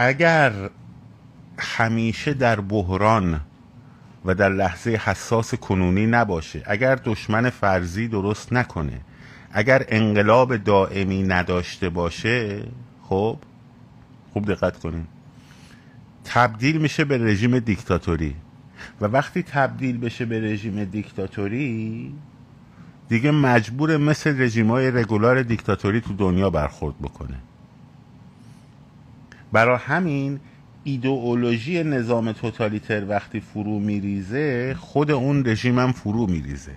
اگر 0.00 0.52
همیشه 1.58 2.34
در 2.34 2.60
بحران 2.60 3.40
و 4.24 4.34
در 4.34 4.48
لحظه 4.48 4.90
حساس 4.90 5.54
کنونی 5.54 6.06
نباشه 6.06 6.62
اگر 6.66 6.94
دشمن 6.94 7.50
فرضی 7.50 8.08
درست 8.08 8.52
نکنه 8.52 9.00
اگر 9.52 9.84
انقلاب 9.88 10.56
دائمی 10.56 11.22
نداشته 11.22 11.88
باشه 11.88 12.62
خب 13.02 13.38
خوب 14.32 14.52
دقت 14.52 14.78
کنین. 14.78 15.06
تبدیل 16.24 16.78
میشه 16.78 17.04
به 17.04 17.18
رژیم 17.18 17.58
دیکتاتوری. 17.58 18.34
و 19.00 19.04
وقتی 19.04 19.42
تبدیل 19.42 19.98
بشه 19.98 20.24
به 20.24 20.40
رژیم 20.40 20.84
دیکتاتوری 20.84 22.14
دیگه 23.08 23.30
مجبور 23.30 23.96
مثل 23.96 24.40
رژیم 24.40 24.70
های 24.70 24.90
رگولار 24.90 25.42
دیکتاتوری 25.42 26.00
تو 26.00 26.12
دنیا 26.12 26.50
برخورد 26.50 26.98
بکنه. 26.98 27.38
برای 29.52 29.78
همین 29.78 30.40
ایدئولوژی 30.84 31.82
نظام 31.84 32.32
توتالیتر 32.32 33.04
وقتی 33.08 33.40
فرو 33.40 33.78
میریزه 33.78 34.74
خود 34.74 35.10
اون 35.10 35.46
رژیم 35.46 35.78
هم 35.78 35.92
فرو 35.92 36.26
میریزه. 36.26 36.72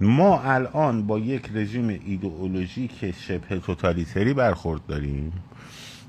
ما 0.00 0.40
الان 0.42 1.06
با 1.06 1.18
یک 1.18 1.50
رژیم 1.54 1.88
ایدئولوژی 2.06 2.88
که 2.88 3.12
شبه 3.12 3.58
توتالیتری 3.58 4.34
برخورد 4.34 4.86
داریم 4.86 5.32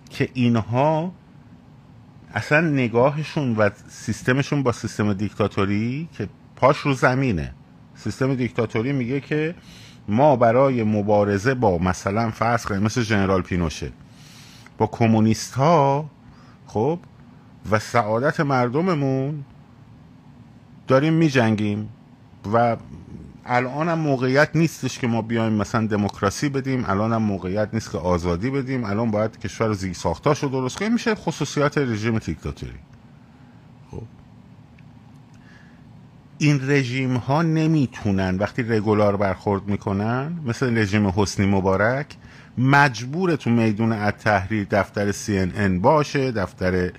که 0.10 0.30
اینها 0.34 1.12
اصلا 2.34 2.62
نگاهشون 2.62 3.56
و 3.56 3.70
سیستمشون 3.88 4.64
با 4.64 4.72
سیستم 4.72 5.14
دیکتاتوری 5.14 6.10
که 6.18 6.28
پاش 6.56 6.78
رو 6.78 6.94
زمینه. 6.94 7.54
سیستم 7.96 8.36
دیکتاتوری 8.36 8.92
میگه 8.92 9.20
که 9.20 9.56
ما 10.08 10.36
برای 10.36 10.84
مبارزه 10.84 11.54
با 11.54 11.78
مثلا 11.78 12.32
فرض 12.32 12.72
مثل 12.72 13.02
جنرال 13.02 13.42
پینوشه 13.42 13.92
با 14.80 14.88
کمونیست 14.88 15.54
ها 15.54 16.10
خب 16.68 17.00
و 17.72 17.80
سعادت 17.80 18.40
مردممون 18.40 19.44
داریم 20.88 21.14
میجنگیم 21.14 21.90
و 22.54 22.78
الان 23.46 23.90
هم 23.90 24.00
موقعیت 24.00 24.50
نیستش 24.56 25.00
که 25.00 25.08
ما 25.08 25.22
بیایم 25.22 25.54
مثلا 25.54 25.88
دموکراسی 25.88 26.50
بدیم 26.50 26.86
الان 26.88 27.14
هم 27.14 27.22
موقعیت 27.22 27.70
نیست 27.74 27.92
که 27.92 27.98
آزادی 27.98 28.50
بدیم 28.50 28.84
الان 28.84 29.12
باید 29.12 29.40
کشور 29.40 29.74
زی 29.74 29.94
ساختاش 29.94 30.44
رو 30.44 30.50
درست 30.50 30.78
کنیم. 30.78 30.94
میشه 30.94 31.16
خصوصیات 31.16 31.78
رژیم 31.78 32.18
دیکتاتوری. 32.18 32.80
خب. 33.92 34.04
این 36.38 36.70
رژیم 36.70 37.16
ها 37.16 37.42
نمی‌تونن 37.42 38.38
وقتی 38.38 38.64
رگولار 38.64 39.18
برخورد 39.18 39.68
می‌کنن 39.68 40.40
مثل 40.46 40.78
رژیم 40.78 41.08
حسنی 41.08 41.46
مبارک 41.46 42.16
مجبور 42.60 43.36
تو 43.36 43.50
میدون 43.50 43.92
التحریر 43.92 44.68
دفتر 44.72 45.12
CNN 45.12 45.82
باشه 45.82 46.32
دفتر 46.32 46.92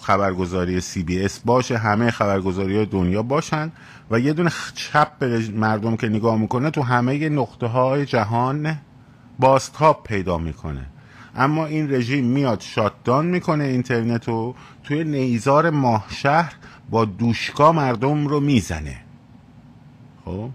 خبرگزاری 0.00 0.80
سی 0.80 1.02
بی 1.02 1.24
اس 1.24 1.40
باشه 1.44 1.78
همه 1.78 2.10
خبرگزاری 2.10 2.86
دنیا 2.86 3.22
باشن 3.22 3.72
و 4.10 4.20
یه 4.20 4.32
دونه 4.32 4.50
چپ 4.74 5.18
به 5.18 5.48
مردم 5.54 5.96
که 5.96 6.08
نگاه 6.08 6.38
می‌کنه 6.38 6.70
تو 6.70 6.82
همه 6.82 7.28
نقطه 7.28 7.66
های 7.66 8.06
جهان 8.06 8.78
باستاب 9.38 10.02
پیدا 10.02 10.38
می‌کنه. 10.38 10.86
اما 11.36 11.66
این 11.66 11.92
رژیم 11.92 12.24
میاد 12.24 12.60
شاتدان 12.60 13.26
می‌کنه 13.26 13.64
اینترنت 13.64 14.28
رو 14.28 14.54
توی 14.84 15.04
نیزار 15.04 15.70
ماهشهر 15.70 16.52
با 16.90 17.04
دوشکا 17.04 17.72
مردم 17.72 18.26
رو 18.26 18.40
می‌زنه. 18.40 18.96
خب؟ 20.24 20.50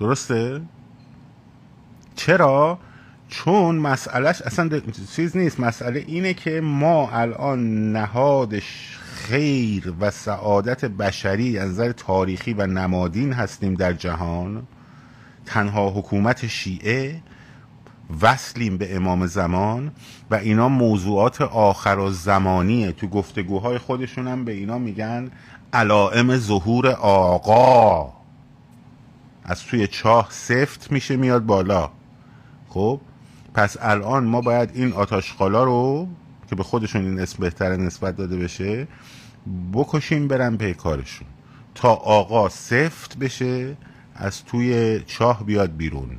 درسته؟ 0.00 0.60
چرا؟ 2.16 2.78
چون 3.28 3.76
مسئلهش 3.76 4.42
اصلا 4.42 4.80
چیز 5.16 5.36
نیست 5.36 5.60
مسئله 5.60 6.04
اینه 6.06 6.34
که 6.34 6.60
ما 6.60 7.10
الان 7.10 7.92
نهاد 7.92 8.58
خیر 8.58 9.92
و 10.00 10.10
سعادت 10.10 10.84
بشری 10.84 11.58
از 11.58 11.70
نظر 11.70 11.92
تاریخی 11.92 12.52
و 12.52 12.66
نمادین 12.66 13.32
هستیم 13.32 13.74
در 13.74 13.92
جهان 13.92 14.62
تنها 15.46 15.90
حکومت 15.90 16.46
شیعه 16.46 17.22
وصلیم 18.22 18.76
به 18.76 18.96
امام 18.96 19.26
زمان 19.26 19.92
و 20.30 20.34
اینا 20.34 20.68
موضوعات 20.68 21.42
آخر 21.42 21.98
و 21.98 22.10
زمانیه 22.10 22.92
تو 22.92 23.08
گفتگوهای 23.08 23.78
خودشون 23.78 24.28
هم 24.28 24.44
به 24.44 24.52
اینا 24.52 24.78
میگن 24.78 25.30
علائم 25.72 26.36
ظهور 26.36 26.88
آقا 26.88 28.19
از 29.50 29.62
توی 29.62 29.86
چاه 29.86 30.28
سفت 30.30 30.92
میشه 30.92 31.16
میاد 31.16 31.46
بالا. 31.46 31.90
خب 32.68 33.00
پس 33.54 33.76
الان 33.80 34.24
ما 34.24 34.40
باید 34.40 34.70
این 34.74 34.92
آتاشخالا 34.92 35.64
رو 35.64 36.08
که 36.50 36.56
به 36.56 36.62
خودشون 36.62 37.04
این 37.04 37.20
اسم 37.20 37.36
بهتر 37.38 37.76
نسبت 37.76 38.16
داده 38.16 38.36
بشه 38.36 38.88
بکشیم 39.72 40.28
برن 40.28 40.56
به 40.56 40.74
کارشون. 40.74 41.28
تا 41.74 41.92
آقا 41.94 42.48
سفت 42.48 43.18
بشه 43.18 43.76
از 44.14 44.44
توی 44.44 45.00
چاه 45.06 45.44
بیاد 45.44 45.76
بیرون. 45.76 46.18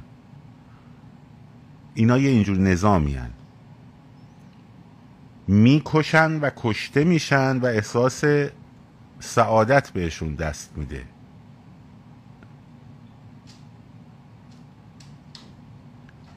اینا 1.93 2.17
یه 2.17 2.29
اینجور 2.29 2.57
نظامی 2.57 3.13
هن. 3.13 3.31
می‌کشن 5.47 6.39
و 6.39 6.49
کشته 6.57 7.03
میشن 7.03 7.57
و 7.57 7.65
احساس 7.65 8.23
سعادت 9.19 9.89
بهشون 9.89 10.35
دست 10.35 10.71
میده. 10.75 11.03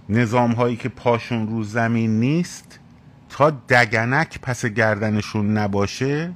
نظام 0.09 0.53
هایی 0.53 0.77
که 0.77 0.89
پاشون 0.89 1.47
رو 1.47 1.63
زمین 1.63 2.21
نیست 2.21 2.79
تا 3.29 3.51
دگنک 3.51 4.41
پس 4.43 4.67
گردنشون 4.67 5.59
نباشه 5.59 6.33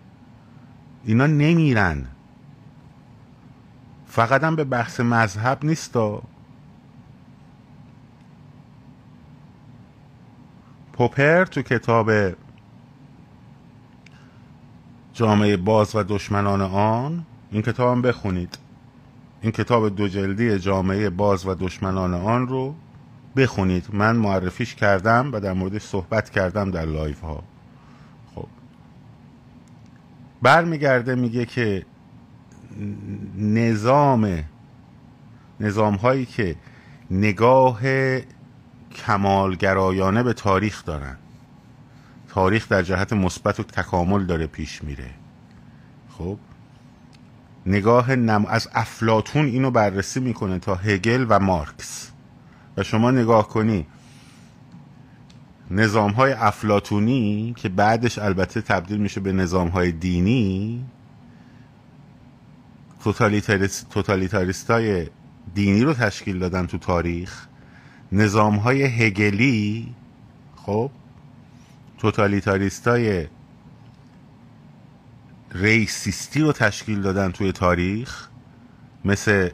اینا 1.05 1.27
نمیرن. 1.27 2.07
فقط 4.07 4.45
هم 4.45 4.57
به 4.57 4.65
بحث 4.65 5.01
مذهب 5.01 5.65
نیست 5.65 5.97
پوپر 10.93 11.45
تو 11.45 11.63
کتاب 11.63 12.11
جامعه 15.13 15.57
باز 15.57 15.97
و 15.97 16.03
دشمنان 16.03 16.63
آن 16.63 17.25
این 17.51 17.63
کتاب 17.63 17.97
هم 17.97 18.03
بخونید. 18.03 18.59
این 19.43 19.53
کتاب 19.53 19.97
دو 19.97 20.09
جلدی 20.09 20.59
جامعه 20.59 21.11
باز 21.11 21.47
و 21.47 21.55
دشمنان 21.55 22.15
آن 22.15 22.49
رو 22.49 22.75
بخونید. 23.39 23.87
من 23.93 24.17
معرفیش 24.17 24.75
کردم 24.75 25.31
و 25.33 25.41
در 25.41 25.53
موردش 25.53 25.83
صحبت 25.83 26.31
کردم 26.31 26.71
در 26.71 26.85
لایو 26.85 27.21
ها 27.21 27.43
خب. 28.35 28.47
برمیگرده 30.43 31.15
میگه 31.15 31.45
که 31.45 31.87
نظام 33.37 34.45
نظام 35.61 35.95
هایی 35.95 36.27
که 36.27 36.57
نگاه 37.11 37.81
کمالگرایانه 38.95 40.23
به 40.23 40.33
تاریخ 40.33 40.85
دارن. 40.85 41.17
تاریخ 42.29 42.69
در 42.69 42.83
جهت 42.83 43.13
مثبت 43.13 43.61
و 43.61 43.63
تکامل 43.63 44.27
داره 44.27 44.47
پیش 44.47 44.85
میره. 44.85 45.11
خب. 46.19 46.39
نگاه 47.67 48.15
نم... 48.15 48.47
از 48.47 48.69
افلاتون 48.73 49.47
اینو 49.47 49.71
بررسی 49.71 50.21
می‌کنه 50.21 50.59
تا 50.59 50.75
هگل 50.75 51.27
و 51.29 51.39
مارکس. 51.39 52.13
و 52.79 52.83
شما 52.83 53.11
نگاه 53.11 53.49
کنی. 53.49 53.87
نظام 55.71 56.11
های 56.11 56.33
افلاتونی 56.33 57.55
که 57.57 57.69
بعدش 57.69 58.19
البته 58.19 58.61
تبدیل 58.61 58.99
میشه 58.99 59.21
به 59.21 59.33
نظام 59.33 59.69
های 59.69 59.93
دینی 59.93 60.85
توتالیتاریست 63.91 64.71
های 64.71 65.07
دینی 65.55 65.83
رو 65.83 65.95
تشکیل 65.95 66.39
دادن 66.39 66.67
تو 66.67 66.79
تاریخ. 66.79 67.47
نظام 68.13 68.57
های 68.57 68.83
هگلی 68.83 69.95
خب 70.57 70.91
توتالیتاریست 71.99 72.89
های 72.89 73.27
ریسیستی 75.53 76.41
رو 76.41 76.53
تشکیل 76.53 77.01
دادن 77.01 77.31
توی 77.31 77.53
تاریخ. 77.53 78.29
مثل 79.05 79.51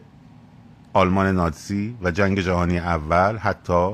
آلمان 0.95 1.27
نازی 1.27 1.97
و 2.03 2.11
جنگ 2.11 2.41
جهانی 2.41 2.79
اول 2.79 3.37
حتی 3.37 3.91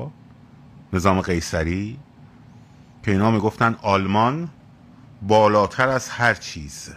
نظام 0.93 1.21
قیصری 1.21 1.99
که 3.03 3.11
اینا 3.11 3.31
می‌گفتن 3.31 3.75
آلمان 3.81 4.49
بالاتر 5.21 5.89
از 5.89 6.09
هر 6.09 6.33
چیز. 6.33 6.89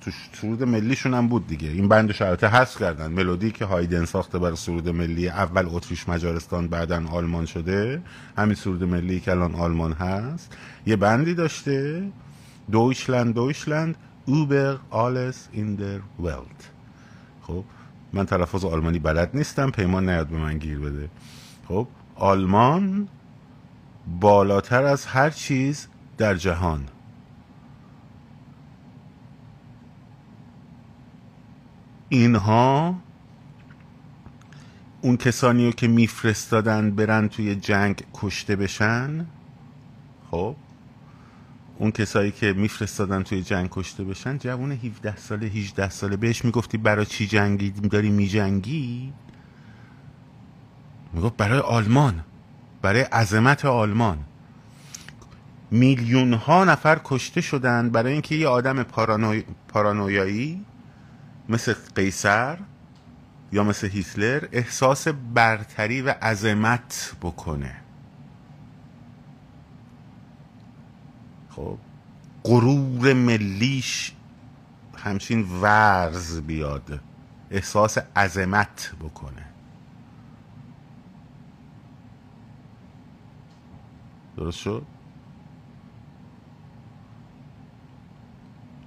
تو 0.00 0.10
سرود 0.32 0.62
ملیشون 0.62 1.14
هم 1.14 1.28
بود 1.28 1.46
دیگه. 1.46 1.68
این 1.68 1.88
بند 1.88 2.14
البته 2.20 2.48
حذف 2.48 2.78
کردن. 2.78 3.12
ملودی 3.12 3.50
که 3.50 3.64
هایدن 3.64 4.04
ساخته 4.04 4.38
برای 4.38 4.56
سرود 4.56 4.88
ملی 4.88 5.28
اول 5.28 5.66
اتریش 5.70 6.08
مجارستان 6.08 6.68
بعدا 6.68 7.02
آلمان 7.08 7.46
شده. 7.46 8.02
همین 8.38 8.54
سرود 8.54 8.84
ملی 8.84 9.20
که 9.20 9.30
الان 9.30 9.54
آلمان 9.54 9.92
هست. 9.92 10.56
یه 10.86 10.96
بندی 10.96 11.34
داشته. 11.34 12.08
دویچلند 12.70 13.34
دویچلند 13.34 13.96
اوبر 14.26 14.76
آلس 14.90 15.48
این 15.52 15.74
در 15.74 16.00
ولد 16.20 16.64
خب 17.42 17.64
من 18.14 18.26
تلفظ 18.26 18.64
آلمانی 18.64 18.98
بلد 18.98 19.30
نیستم 19.34 19.70
پیمان 19.70 20.08
نیاد 20.08 20.26
به 20.26 20.38
من 20.38 20.58
گیر 20.58 20.78
بده. 20.78 21.08
خب 21.68 21.88
آلمان 22.16 23.08
بالاتر 24.20 24.84
از 24.84 25.06
هر 25.06 25.30
چیز 25.30 25.88
در 26.18 26.34
جهان. 26.34 26.88
اینها 32.08 32.94
اون 35.00 35.16
کسانی 35.16 35.66
رو 35.66 35.72
که 35.72 35.88
میفرستادن 35.88 36.90
برن 36.90 37.28
توی 37.28 37.54
جنگ 37.54 38.02
کشته 38.14 38.56
بشن. 38.56 39.26
خب 40.30 40.56
اون 41.78 41.90
کسایی 41.90 42.30
که 42.30 42.52
میفرستادن 42.52 43.22
توی 43.22 43.42
جنگ 43.42 43.68
کشته 43.70 44.04
بشن 44.04 44.38
جوون 44.38 44.72
17 44.72 45.16
ساله 45.16 45.46
18 45.46 45.90
ساله 45.90 46.16
بهش 46.16 46.44
می‌گفتی 46.44 46.78
برای 46.78 47.06
چی 47.06 47.26
جنگی 47.26 47.70
داری 47.70 48.10
میجنگی 48.10 49.12
می‌گفت 51.12 51.36
برای 51.36 51.58
آلمان 51.58 52.24
برای 52.82 53.00
عظمت 53.00 53.64
آلمان. 53.64 54.18
میلیون 55.70 56.32
ها 56.32 56.64
نفر 56.64 57.00
کشته 57.04 57.40
شدن 57.40 57.90
برای 57.90 58.12
اینکه 58.12 58.34
یه 58.34 58.48
آدم 58.48 58.82
پارانوی... 58.82 59.44
پارانویایی 59.68 60.64
مثل 61.48 61.74
قیصر 61.94 62.58
یا 63.52 63.64
مثل 63.64 63.88
هیتلر 63.88 64.48
احساس 64.52 65.08
برتری 65.08 66.02
و 66.02 66.14
عظمت 66.22 67.16
بکنه. 67.22 67.83
خب 71.56 71.78
غرور 72.44 73.12
ملیش 73.12 74.12
همچین 74.96 75.60
ورز 75.60 76.40
بیاد 76.40 77.00
احساس 77.50 77.98
عظمت 77.98 78.92
بکنه. 79.00 79.46
درست 84.36 84.58
شد؟ 84.58 84.86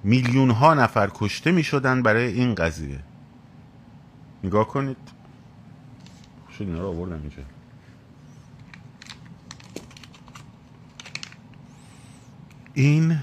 میلیون 0.03 0.49
ها 0.49 0.73
نفر 0.73 1.11
کشته 1.13 1.51
می 1.51 1.63
شدن 1.63 2.01
برای 2.01 2.33
این 2.33 2.55
قضیه. 2.55 2.99
نگاه 4.43 4.67
کنید. 4.67 4.97
شد 6.57 6.61
اینا 6.61 6.79
رو 6.79 6.87
آوردم 6.87 7.21
اینجا. 7.21 7.56
این 12.77 13.19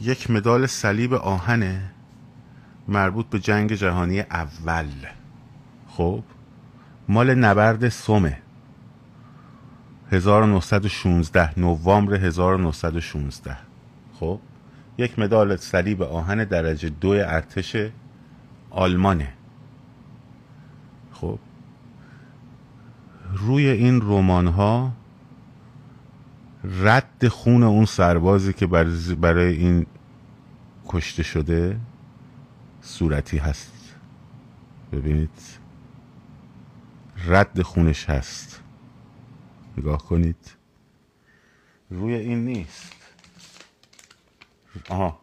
یک 0.00 0.30
مدال 0.30 0.66
صلیب 0.66 1.14
آهنه 1.14 1.90
مربوط 2.88 3.26
به 3.26 3.38
جنگ 3.38 3.72
جهانی 3.72 4.20
اول. 4.20 4.86
خب 5.88 6.22
مال 7.08 7.34
نبرد 7.34 7.88
سومه. 7.88 8.38
1916 10.12 11.58
نوامبر 11.58 12.14
1916 12.14 13.56
خب 14.20 14.40
یک 14.98 15.18
مدال 15.18 15.56
صلیب 15.56 16.02
آهن 16.02 16.44
درجه 16.44 16.88
دو 16.88 17.08
ارتش 17.08 17.76
آلمانه. 18.70 19.32
خب 21.12 21.38
روی 23.32 23.68
این 23.68 24.00
رمان 24.00 24.46
ها 24.46 24.92
رد 26.66 27.28
خون 27.28 27.62
اون 27.62 27.84
سربازی 27.84 28.52
که 28.52 28.66
برای 29.20 29.56
این 29.56 29.86
کشته 30.88 31.22
شده 31.22 31.80
صورتی 32.80 33.38
هست. 33.38 33.94
ببینید. 34.92 35.40
رد 37.26 37.62
خونش 37.62 38.10
هست. 38.10 38.62
نگاه 39.78 39.98
کنید. 39.98 40.56
روی 41.90 42.14
این 42.14 42.44
نیست. 42.44 42.92
آها. 44.88 45.20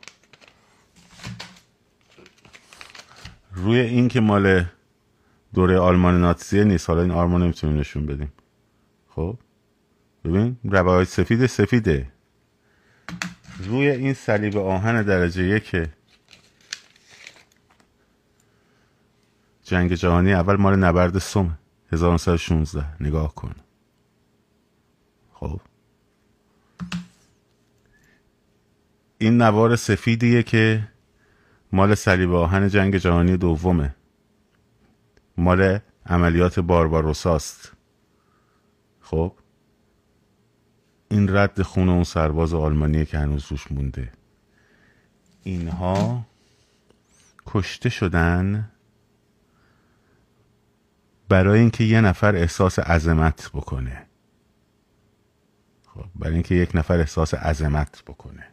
روی 3.52 3.80
این 3.80 4.08
که 4.08 4.20
مال 4.20 4.66
دوره 5.54 5.78
آلمان 5.80 6.22
ناتسیه 6.22 6.64
نیست. 6.64 6.90
حالا 6.90 7.02
این 7.02 7.12
آرمان 7.12 7.44
نمی‌تونیم 7.44 7.80
نشون 7.80 8.06
بدیم. 8.06 8.32
خب؟ 9.10 9.38
ببین 10.26 10.58
روایت 10.64 11.08
سفید 11.08 11.46
سفیده. 11.46 12.12
روی 13.60 13.90
این 13.90 14.14
صلیب 14.14 14.58
آهن 14.58 15.02
درجه 15.02 15.44
یک 15.44 15.90
جنگ 19.64 19.94
جهانی 19.94 20.34
اول 20.34 20.56
مال 20.56 20.76
نبرد 20.76 21.18
سوم 21.18 21.58
1916 21.92 22.86
نگاه 23.04 23.36
کن. 23.36 23.56
خب. 25.34 25.62
این 29.18 29.38
نوار 29.38 29.76
سفیدیه 29.76 30.44
که 30.44 30.88
مال 31.72 31.96
صلیب 31.96 32.34
آهن 32.34 32.68
جنگ 32.68 32.98
جهانی 32.98 33.38
دومه. 33.38 33.96
مال 35.38 35.80
عملیات 36.06 36.60
بارباروساست. 36.60 37.72
خب. 39.02 39.34
این 41.14 41.36
رد 41.36 41.62
خون 41.62 41.90
اون 41.90 42.04
سرباز 42.04 42.54
آلمانیه 42.54 43.06
که 43.06 43.18
هنوز 43.18 43.46
روش 43.52 43.72
مونده. 43.72 44.12
اینها 45.44 46.26
کشته 47.46 47.90
شدن 47.90 48.72
برای 51.30 51.60
اینکه 51.60 51.84
یه 51.84 52.02
نفر 52.02 52.36
احساس 52.36 52.80
عظمت 52.80 53.50
بکنه. 53.54 54.06
خب 55.88 56.06
برای 56.16 56.34
اینکه 56.34 56.56
یک 56.56 56.76
نفر 56.76 57.00
احساس 57.00 57.34
عظمت 57.34 58.04
بکنه. 58.08 58.48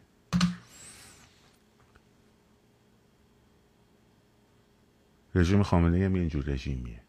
رژیم 5.35 5.63
خامنه 5.63 6.05
هم 6.05 6.13
اینجور 6.13 6.43
رژیمیه. 6.43 7.01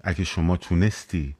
اگه 0.00 0.24
شما 0.24 0.56
تونستی 0.56 1.36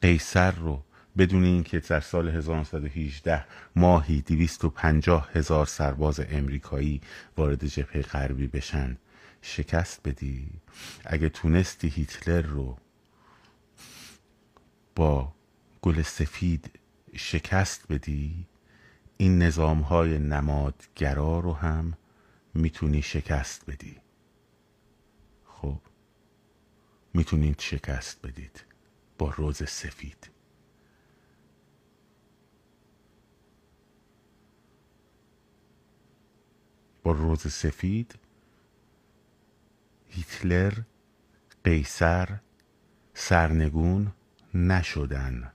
قیصر 0.00 0.50
رو 0.50 0.84
بدون 1.18 1.44
اینکه 1.44 1.80
در 1.80 2.00
سال 2.00 2.28
1918 2.28 3.44
ماهی 3.76 4.20
250 4.20 5.30
هزار 5.32 5.66
سرباز 5.66 6.20
امریکایی 6.20 7.00
وارد 7.36 7.66
جبهه 7.66 8.02
غربی 8.02 8.46
بشن 8.46 8.96
شکست 9.42 10.00
بدی 10.08 10.48
اگه 11.04 11.28
تونستی 11.28 11.88
هیتلر 11.88 12.42
رو 12.42 12.76
با 14.94 15.32
گل 15.82 16.02
سفید 16.02 16.78
شکست 17.16 17.92
بدی 17.92 18.46
این 19.16 19.42
نظام 19.42 19.80
های 19.80 20.18
نمادگرا 20.18 21.40
رو 21.40 21.52
هم 21.52 21.94
می‌تونی 22.54 23.02
شکست 23.02 23.70
بدی. 23.70 23.96
خب 25.44 25.80
می‌تونید 27.14 27.60
شکست 27.60 28.26
بدید 28.26 28.64
با 29.18 29.30
روز 29.30 29.68
سفید. 29.68 30.30
روز 37.12 37.52
سفید 37.52 38.14
هیتلر 40.08 40.72
قیصر 41.64 42.28
سرنگون 43.14 44.12
نشدن. 44.54 45.52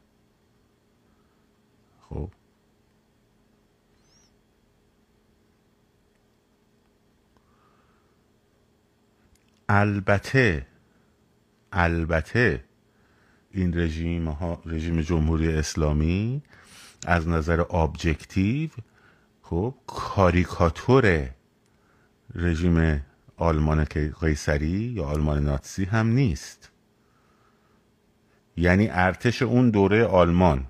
خب. 2.02 2.32
البته 9.70 10.68
البته 11.72 12.64
این 13.52 13.78
رژیم 13.78 14.28
ها 14.28 14.62
رژیم 14.66 15.02
جمهوری 15.02 15.54
اسلامی 15.54 16.42
از 17.06 17.28
نظر 17.28 17.60
ابجکتیو 17.60 18.70
خب 19.42 19.76
کاریکاتور 19.88 21.30
رژیم 22.36 23.06
آلمان 23.38 23.84
قیصری 24.22 24.68
یا 24.68 25.06
آلمان 25.06 25.44
ناتسی 25.44 25.86
هم 25.86 26.08
نیست. 26.08 26.72
یعنی 28.58 28.88
ارتش 28.92 29.42
اون 29.42 29.70
دوره 29.70 30.06
آلمان. 30.06 30.66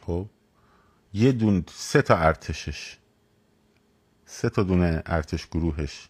خب؟ 0.00 0.26
یه 1.12 1.32
دون 1.32 1.64
سه 1.68 2.02
تا 2.02 2.16
ارتشش. 2.16 2.98
سه 4.24 4.50
تا 4.50 4.62
دونه 4.62 5.02
ارتش 5.06 5.46
گروهش 5.46 6.08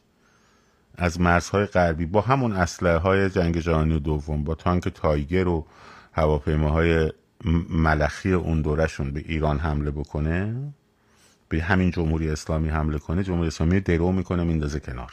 از 0.94 1.20
مرزهای 1.20 1.66
غربی 1.66 2.06
با 2.06 2.20
همون 2.20 2.52
اسلحه 2.52 2.96
های 2.96 3.30
جنگ 3.30 3.58
جهانی 3.58 4.00
دوم 4.00 4.44
با 4.44 4.54
تانک 4.54 4.88
تایگر 4.88 5.48
و 5.48 5.66
هواپیماهای 6.12 7.12
ملخی 7.70 8.32
اون 8.32 8.62
دورشون 8.62 9.10
به 9.10 9.20
ایران 9.20 9.58
حمله 9.58 9.90
بکنه. 9.90 10.72
به 11.48 11.62
همین 11.62 11.90
جمهوری 11.90 12.30
اسلامی 12.30 12.68
حمله 12.68 12.98
کنه 12.98 13.24
جمهوری 13.24 13.48
اسلامی 13.48 13.80
درو 13.80 14.12
می‌کنه 14.12 14.44
میندازه 14.44 14.80
کنار. 14.80 15.12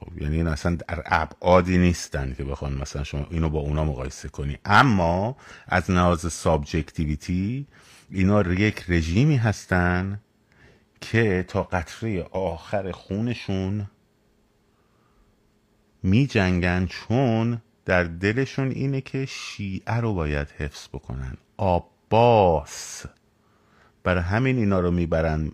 خب 0.00 0.22
یعنی 0.22 0.36
این 0.36 0.46
اصلا 0.46 0.74
در 0.74 1.02
ابعادی 1.06 1.78
نیستن 1.78 2.34
که 2.34 2.44
بخوان 2.44 2.74
مثلا 2.74 3.04
شما 3.04 3.26
اینو 3.30 3.48
با 3.48 3.60
اونا 3.60 3.84
مقایسه 3.84 4.28
کنی. 4.28 4.58
اما 4.64 5.36
از 5.66 5.90
نهاز 5.90 6.32
سابجکتیویتی 6.32 7.66
اینا 8.10 8.42
یک 8.42 8.84
رژیمی 8.88 9.36
هستن 9.36 10.20
که 11.00 11.44
تا 11.48 11.62
قطره 11.62 12.22
آخر 12.22 12.92
خونشون 12.92 13.86
می 16.02 16.26
جنگن 16.26 16.86
چون 16.86 17.62
در 17.84 18.04
دلشون 18.04 18.70
اینه 18.70 19.00
که 19.00 19.26
شیعه 19.26 19.94
رو 19.94 20.14
باید 20.14 20.48
حفظ 20.58 20.88
بکنن. 20.88 21.36
آباس 21.56 23.04
برای 24.04 24.22
همین 24.22 24.56
اینا 24.56 24.80
رو 24.80 24.90
می‌برن 24.90 25.52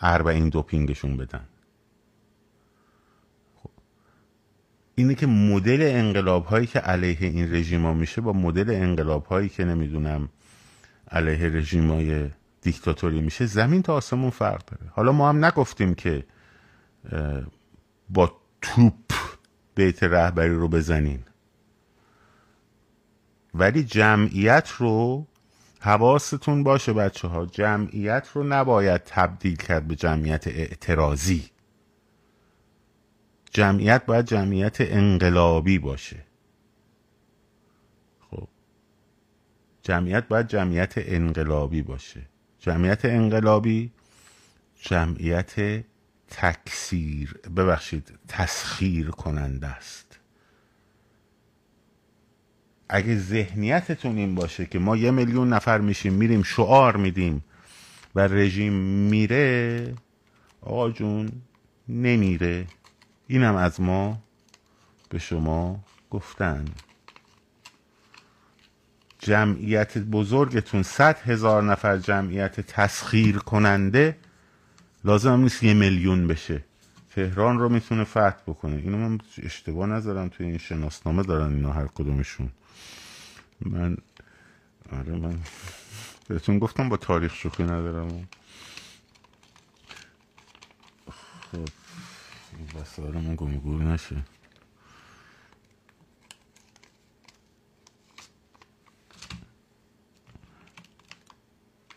اربعین 0.00 0.48
دوپینگشون 0.48 1.16
بدن. 1.16 1.44
خب. 3.56 3.70
اینه 4.94 5.14
که 5.14 5.26
مدل 5.26 5.78
انقلاب 5.82 6.44
هایی 6.44 6.66
که 6.66 6.78
علیه 6.78 7.16
این 7.20 7.54
رژیم 7.54 7.82
ها 7.82 7.94
میشه 7.94 8.20
با 8.20 8.32
مدل 8.32 8.70
انقلاب 8.70 9.24
هایی 9.26 9.48
که 9.48 9.64
نمی‌دونم 9.64 10.28
علیه 11.10 11.48
رژیم 11.48 11.90
های 11.90 12.30
دیکتاتوری 12.62 13.20
میشه 13.20 13.46
زمین 13.46 13.82
تا 13.82 13.94
آسمون 13.94 14.30
فرق 14.30 14.64
داره. 14.64 14.92
حالا 14.92 15.12
ما 15.12 15.28
هم 15.28 15.44
نگفتیم 15.44 15.94
که 15.94 16.26
با 18.10 18.32
توپ 18.62 19.12
بیت 19.74 20.02
رهبری 20.02 20.54
رو 20.54 20.68
بزنین. 20.68 21.20
ولی 23.54 23.84
جمعیت 23.84 24.68
رو 24.78 25.26
حواستون 25.84 26.62
باشه 26.62 26.92
بچه 26.92 27.28
ها 27.28 27.46
جمعیت 27.46 28.28
رو 28.34 28.44
نباید 28.44 29.00
تبدیل 29.04 29.56
کرد 29.56 29.88
به 29.88 29.96
جمعیت 29.96 30.46
اعتراضی. 30.46 31.50
جمعیت 33.50 34.06
باید 34.06 34.24
جمعیت 34.24 34.76
انقلابی 34.80 35.78
باشه. 35.78 36.24
خب. 38.30 38.48
جمعیت 39.82 40.28
باید 40.28 40.46
جمعیت 40.46 40.94
انقلابی 40.96 41.82
باشه. 41.82 42.22
جمعیت 42.58 43.04
انقلابی 43.04 43.92
جمعیت 44.80 45.84
تکثیر 46.28 47.40
ببخشید 47.56 48.18
تسخیر 48.28 49.10
کننده 49.10 49.66
است. 49.66 50.03
اگه 52.94 53.18
ذهنیتتون 53.18 54.16
این 54.16 54.34
باشه 54.34 54.66
که 54.66 54.78
ما 54.78 54.96
یه 54.96 55.10
میلیون 55.10 55.52
نفر 55.52 55.78
میشیم 55.78 56.12
میریم 56.12 56.42
شعار 56.42 56.96
میدیم 56.96 57.44
و 58.14 58.20
رژیم 58.20 58.72
میره 59.10 59.94
آقا 60.60 60.90
جون 60.90 61.32
نمیره. 61.88 62.66
اینم 63.26 63.56
از 63.56 63.80
ما 63.80 64.18
به 65.08 65.18
شما 65.18 65.84
گفتن. 66.10 66.64
جمعیت 69.18 69.98
بزرگتون 69.98 70.82
صد 70.82 71.18
هزار 71.18 71.62
نفر 71.62 71.98
جمعیت 71.98 72.60
تسخیر 72.60 73.38
کننده 73.38 74.16
لازم 75.04 75.40
نیست 75.40 75.62
یه 75.62 75.74
میلیون 75.74 76.26
بشه. 76.26 76.64
تهران 77.14 77.58
رو 77.58 77.68
می‌تونه 77.68 78.04
فتح 78.04 78.42
بکنه. 78.46 78.76
اینو 78.76 78.98
من 78.98 79.18
اشتباه 79.42 79.86
نذارم 79.86 80.28
توی 80.28 80.46
این 80.46 80.58
شناسنامه 80.58 81.22
دارن 81.22 81.54
اینا 81.54 81.72
هر 81.72 81.86
کدومشون. 81.86 82.50
من 83.60 83.96
آره 84.92 85.12
من 85.12 85.38
بهتون 86.28 86.58
گفتم 86.58 86.88
با 86.88 86.96
تاریخ 86.96 87.34
شوخی 87.34 87.62
ندارم. 87.62 88.28
خب 91.52 91.68
وسایل 92.80 93.14
من 93.14 93.34
گمگور 93.36 93.82
نشه. 93.82 94.16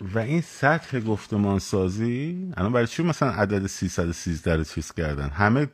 و 0.01 0.19
این 0.19 0.41
سطح 0.41 0.99
گفتمان 0.99 1.59
سازی 1.59 2.51
الان 2.57 2.73
برای 2.73 2.87
چی 2.87 3.03
مثلا 3.03 3.31
عدد 3.31 3.67
313 3.67 4.55
رو 4.55 4.63
چیز 4.63 4.91
کردن؟ 4.91 5.29
همه 5.29 5.67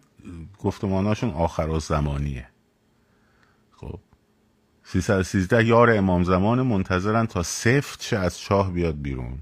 گفتماناشون 0.60 1.30
آخر 1.30 1.68
و 1.68 1.80
زمانیه. 1.80 2.53
313 4.84 5.66
یار 5.66 5.92
امام 5.92 6.24
زمان 6.24 6.62
منتظرن 6.62 7.26
تا 7.26 7.44
سفت 7.44 8.02
شه 8.02 8.18
از 8.18 8.40
چاه 8.40 8.72
بیاد 8.72 9.02
بیرون. 9.02 9.40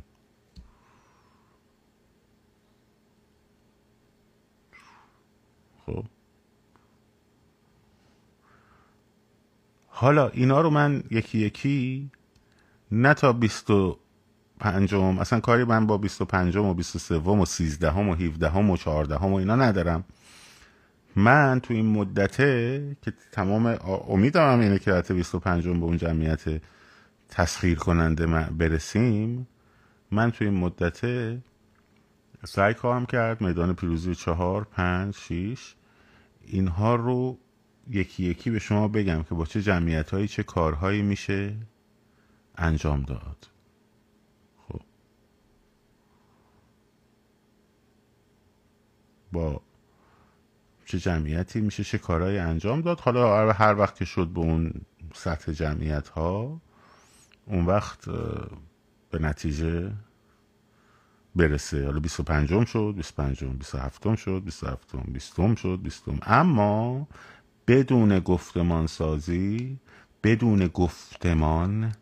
خب. 5.85 6.05
حالا 9.87 10.27
اینا 10.27 10.61
رو 10.61 10.69
من 10.69 11.03
یکی 11.11 11.37
یکی 11.39 12.09
نه 12.91 13.13
تا 13.13 13.33
بیست 13.33 13.69
و 13.69 13.99
پنجم 14.59 15.19
اصلا 15.19 15.39
کاری 15.39 15.63
من 15.63 15.87
با 15.87 15.97
25 15.97 16.57
و 16.57 16.73
23 16.73 17.15
و 17.15 17.45
13 17.45 17.91
و 17.91 18.13
17 18.13 18.51
و 18.51 18.77
14 18.77 19.15
و 19.15 19.33
اینا 19.33 19.55
ندارم. 19.55 20.03
من 21.15 21.59
تو 21.59 21.73
این 21.73 21.85
مدته 21.85 22.97
که 23.01 23.13
تمام 23.31 23.77
امیدم 24.07 24.59
اینه 24.59 24.79
که 24.79 24.93
حتی 24.93 25.13
25 25.13 25.67
به 25.67 25.83
اون 25.83 25.97
جمعیت 25.97 26.61
تسخیر 27.29 27.79
کننده 27.79 28.27
برسیم 28.49 29.47
من 30.11 30.31
تو 30.31 30.45
این 30.45 30.53
مدته 30.53 31.41
سعی 32.45 32.73
خواهم 32.73 33.05
کرد 33.05 33.41
میدان 33.41 33.73
پیروزی 33.75 34.15
چهار 34.15 34.63
پنج 34.63 35.15
شیش 35.15 35.75
اینها 36.41 36.95
رو 36.95 37.37
یکی 37.89 38.23
یکی 38.23 38.49
به 38.49 38.59
شما 38.59 38.87
بگم 38.87 39.23
که 39.23 39.35
با 39.35 39.45
چه 39.45 39.61
جمعیت 39.61 40.11
هایی 40.11 40.27
چه 40.27 40.43
کارهایی 40.43 41.01
میشه 41.01 41.55
انجام 42.57 43.01
داد. 43.01 43.47
خب. 44.67 44.81
با 49.31 49.61
چه 50.91 50.99
جمعیتی 50.99 51.61
میشه 51.61 51.83
چه 51.83 51.97
کارهایی 51.97 52.37
انجام 52.37 52.81
داد. 52.81 52.99
حالا 52.99 53.51
هر 53.51 53.75
وقت 53.75 53.95
که 53.95 54.05
شد 54.05 54.27
به 54.27 54.39
اون 54.39 54.73
سطح 55.13 55.51
جمعیت 55.51 56.07
ها 56.07 56.61
اون 57.45 57.65
وقت 57.65 58.09
به 59.11 59.19
نتیجه 59.19 59.91
برسه. 61.35 61.85
حالا 61.85 61.99
25 61.99 62.67
شد 62.67 62.93
25 62.97 63.43
27 63.43 64.15
شد 64.15 64.41
27 64.45 64.95
20 64.95 65.55
شد 65.57 65.79
20 65.83 66.03
اما 66.21 67.07
بدون 67.67 68.19
گفتمان 68.19 68.87
سازی 68.87 69.79
بدون 70.23 70.67
گفتمان 70.67 71.95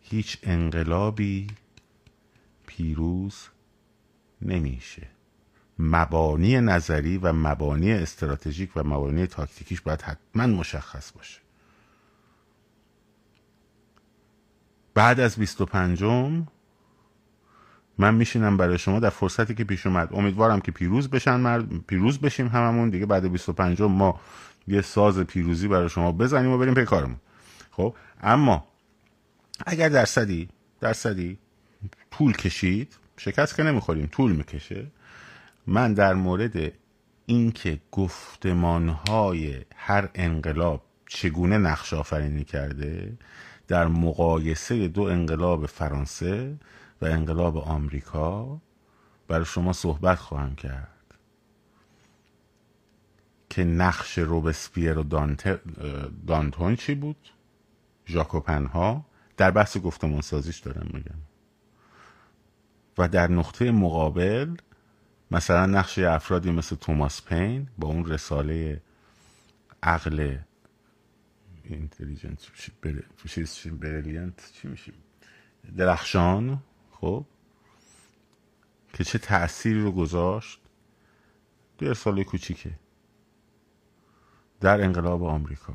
هیچ 0.00 0.38
انقلابی 0.42 1.46
پیروز 2.66 3.48
نمیشه. 4.42 5.17
مبانی 5.78 6.60
نظری 6.60 7.18
و 7.18 7.32
مبانی 7.32 7.92
استراتژیک 7.92 8.70
و 8.76 8.84
مبانی 8.84 9.26
تاکتیکیش 9.26 9.80
باید 9.80 10.02
حتما 10.02 10.46
مشخص 10.46 11.12
باشه. 11.12 11.40
بعد 14.94 15.20
از 15.20 15.36
25 15.36 16.02
من 17.98 18.14
میشینم 18.14 18.56
برای 18.56 18.78
شما 18.78 19.00
در 19.00 19.10
فرصتی 19.10 19.54
که 19.54 19.64
پیش 19.64 19.86
اومد. 19.86 20.08
امیدوارم 20.12 20.60
که 20.60 20.72
پیروز 20.72 21.10
بشن 21.10 21.36
مرد 21.36 21.78
پیروز 21.86 22.18
بشیم 22.18 22.48
هممون. 22.48 22.90
دیگه 22.90 23.06
بعد 23.06 23.32
25 23.32 23.82
ما 23.82 24.20
یه 24.68 24.80
ساز 24.80 25.18
پیروزی 25.18 25.68
برای 25.68 25.88
شما 25.88 26.12
بزنیم 26.12 26.50
و 26.50 26.58
بریم 26.58 26.74
پی 26.74 26.84
کارمون. 26.84 27.16
خب 27.70 27.94
اما 28.22 28.68
اگر 29.66 29.88
درصدی 29.88 30.48
درصدی 30.80 31.38
طول 32.10 32.32
کشید 32.32 32.96
شکست 33.16 33.56
که 33.56 33.62
نمی‌خوریم 33.62 34.06
طول 34.06 34.32
می‌کشه. 34.32 34.86
من 35.70 35.94
در 35.94 36.14
مورد 36.14 36.72
اینکه 37.26 37.80
گفتمانهای 37.92 39.64
هر 39.76 40.10
انقلاب 40.14 40.82
چگونه 41.06 41.58
نقش 41.58 41.94
آفرینی 41.94 42.44
کرده 42.44 43.18
در 43.66 43.86
مقایسه 43.86 44.88
دو 44.88 45.02
انقلاب 45.02 45.66
فرانسه 45.66 46.56
و 47.02 47.04
انقلاب 47.04 47.56
آمریکا 47.56 48.60
برای 49.28 49.44
شما 49.44 49.72
صحبت 49.72 50.18
خواهم 50.18 50.54
کرد. 50.54 51.14
که 53.50 53.64
نقش 53.64 54.18
روبسپیر 54.18 54.98
و 54.98 55.02
دانتون 56.26 56.76
چی 56.76 56.94
بود؟ 56.94 57.28
ژاکوپن 58.06 58.66
ها؟ 58.66 59.04
در 59.36 59.50
بحث 59.50 59.76
گفتمان 59.76 60.20
سازیش 60.20 60.58
دارم 60.58 60.90
میگم. 60.92 61.20
و 62.98 63.08
در 63.08 63.30
نقطه 63.30 63.70
مقابل 63.70 64.56
مثلا 65.30 65.66
نقش 65.66 65.98
افرادی 65.98 66.50
مثل 66.50 66.76
توماس 66.76 67.22
پین 67.22 67.68
با 67.78 67.88
اون 67.88 68.06
رساله 68.06 68.82
عقل 69.82 70.36
اینتلیجنت 71.64 72.38
چی 74.52 74.68
میشه 74.68 74.92
درخشان 75.76 76.62
خب. 76.90 77.24
که 78.92 79.04
چه 79.04 79.18
تأثیری 79.18 79.80
رو 79.80 79.92
گذاشت 79.92 80.60
دو 81.78 81.90
رساله 81.90 82.24
کوچیکه. 82.24 82.70
در 84.60 84.80
انقلاب 84.80 85.24
آمریکا. 85.24 85.74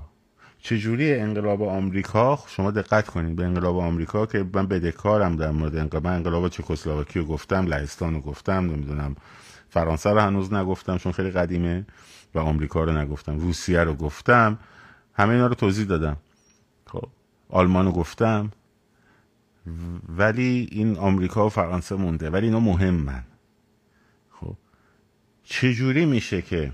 چجوری 0.60 1.14
انقلاب 1.14 1.64
آمریکا؟ 1.64 2.40
شما 2.48 2.72
دقت 2.72 3.08
کنید 3.08 3.36
به 3.36 3.44
انقلاب 3.44 3.78
آمریکا 3.78 4.26
که 4.26 4.46
من 4.54 4.68
بدهکارم 4.68 5.36
در 5.36 5.52
مورد 5.52 5.76
انقلاب. 5.76 6.08
من 6.08 6.16
انقلاب 6.16 6.48
چکسلواکی 6.48 7.20
رو 7.20 7.26
گفتم 7.26 7.66
لهستان 7.68 8.14
رو 8.14 8.22
گفتم 8.22 8.54
نمی‌دونم. 8.54 9.16
فرانسه 9.74 10.10
رو 10.10 10.20
هنوز 10.20 10.54
نگفتم 10.54 10.98
چون 10.98 11.12
خیلی 11.12 11.32
قدیمه 11.32 11.86
و 12.36 12.40
آمریکا 12.40 12.84
رو 12.84 12.98
نگفتم. 12.98 13.40
روسیه 13.40 13.84
رو 13.84 13.94
گفتم. 13.94 14.60
همه 15.14 15.34
اینا 15.34 15.48
رو 15.48 15.56
توضیح 15.56 15.86
دادم. 15.86 16.18
خب 16.86 17.08
آلمان 17.50 17.86
رو 17.86 17.92
گفتم. 17.92 18.52
ولی 20.10 20.68
این 20.72 20.98
آمریکا 20.98 21.46
و 21.46 21.50
فرانسه 21.50 21.96
مونده. 21.96 22.30
ولی 22.30 22.46
اینا 22.46 22.60
مهمن. 22.60 23.24
خب 24.32 24.56
چجوری 25.44 26.06
میشه 26.06 26.42
که 26.42 26.72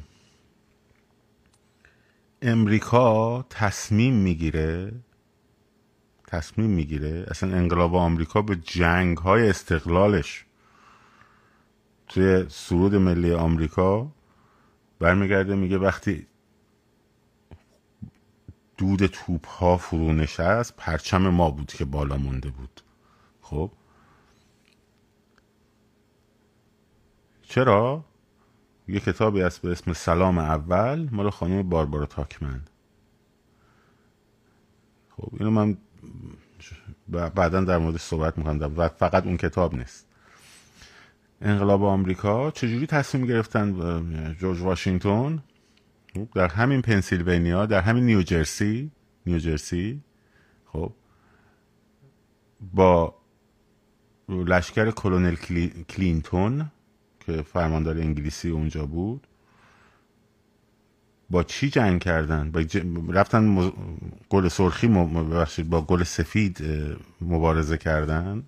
امریکا 2.42 3.46
تصمیم 3.50 4.14
می‌گیره 4.14 4.92
تصمیم 6.28 6.70
می‌گیره 6.70 7.26
اصلا 7.28 7.56
انقلاب 7.56 7.96
آمریکا 7.96 8.42
به 8.42 8.56
جنگ 8.56 9.18
های 9.18 9.50
استقلالش 9.50 10.46
توی 12.10 12.46
سرود 12.50 12.96
ملی 12.96 13.34
آمریکا 13.34 14.12
برمیگرده 15.00 15.56
میگه 15.56 15.78
وقتی 15.78 16.28
دود 18.78 19.08
توپ 19.08 19.48
ها 19.48 19.78
فرو 19.78 20.14
نشست 20.14 20.76
پرچم 20.78 21.28
ما 21.28 21.52
بود 21.52 21.68
که 21.68 21.86
بالا 21.86 22.18
مونده 22.18 22.50
بود. 22.50 22.82
خب؟ 23.42 23.72
چرا؟ 27.42 28.06
یه 28.88 29.00
کتابی 29.00 29.42
هست 29.42 29.62
به 29.62 29.72
اسم 29.72 29.94
سلام 29.94 30.38
اول 30.38 31.10
مال 31.12 31.30
خانم 31.30 31.70
باربارا 31.70 32.06
تاکمن. 32.06 32.62
خب 35.18 35.30
اینو 35.32 35.52
من 35.52 35.78
بعدا 37.10 37.62
در 37.62 37.78
مورد 37.78 37.98
صحبت 37.98 38.38
می‌کنم 38.38 38.88
فقط 38.88 39.26
اون 39.26 39.38
کتاب 39.38 39.76
نیست. 39.76 40.09
انقلاب 41.42 41.84
آمریکا 41.84 42.52
چجوری 42.52 42.88
تصمیم 42.88 43.26
گرفتن 43.26 44.36
جورج 44.40 44.62
واشنگتن؟ 44.62 45.44
در 46.36 46.48
همین 46.48 46.82
پنسیلوانیا 46.82 47.66
در 47.66 47.82
همین 47.82 48.06
نیوجرسی 48.06 48.92
نیوجرسی 49.26 50.02
خب 50.66 50.94
با 52.74 53.16
لشکر 54.30 54.92
کلونل 54.92 55.36
کلینتون 55.90 56.72
که 57.20 57.42
فرماندار 57.42 57.98
انگلیسی 57.98 58.50
اونجا 58.50 58.86
بود 58.86 59.28
با 61.30 61.44
چی 61.44 61.70
جنگ 61.70 62.02
کردن؟ 62.02 62.52
با 62.52 62.62
رفتن 63.10 63.72
گل 64.30 64.48
سرخی 64.48 64.88
ببخشید 64.88 65.70
با 65.70 65.82
گل 65.82 66.04
سفید 66.04 66.64
مبارزه 67.22 67.78
کردن؟ 67.78 68.44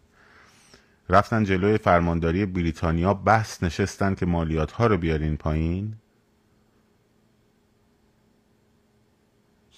رفتن 1.11 1.43
جلوی 1.43 1.77
فرمانداری 1.77 2.45
بریتانیا 2.45 3.13
بحث 3.13 3.63
نشستن 3.63 4.15
که 4.15 4.25
مالیات 4.25 4.71
ها 4.71 4.87
رو 4.87 4.97
بیارین 4.97 5.37
پایین. 5.37 5.95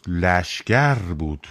لشگر 0.08 0.96
بود. 0.96 1.48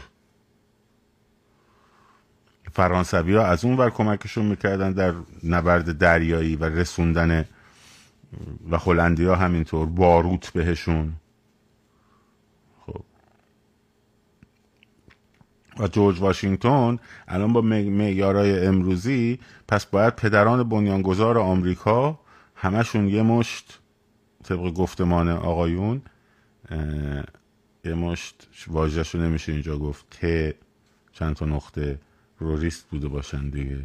فرانسوی 2.72 3.34
ها 3.34 3.46
از 3.46 3.64
اون 3.64 3.76
ور 3.76 3.90
کمکشون 3.90 4.46
می‌کردن 4.46 4.92
در 4.92 5.14
نبرد 5.44 5.98
دریایی 5.98 6.56
و 6.56 6.64
رسوندن 6.64 7.44
و 8.70 8.78
هلندی 8.78 9.24
ها 9.24 9.36
همینطور 9.36 9.86
باروت 9.86 10.50
بهشون. 10.50 11.12
و 15.78 15.88
جورج 15.88 16.20
واشنگتن 16.20 16.98
الان 17.28 17.52
با 17.52 17.60
معیارای 17.60 18.66
امروزی 18.66 19.38
پس 19.68 19.86
باید 19.86 20.16
پدران 20.16 20.68
بنیانگذار 20.68 21.38
آمریکا 21.38 22.20
همشون 22.54 23.08
یه 23.08 23.22
مشت 23.22 23.78
طبق 24.44 24.74
گفتمان 24.74 25.28
آقایون 25.28 26.02
یه 27.84 27.94
مشت 27.94 28.48
واژهشو 28.68 29.18
نمیشه 29.18 29.52
اینجا 29.52 29.78
گفت 29.78 30.06
ت 30.10 30.54
چند 31.12 31.36
تا 31.36 31.46
نقطه 31.46 32.00
روریست 32.38 32.88
بوده 32.90 33.08
باشن 33.08 33.48
دیگه. 33.50 33.84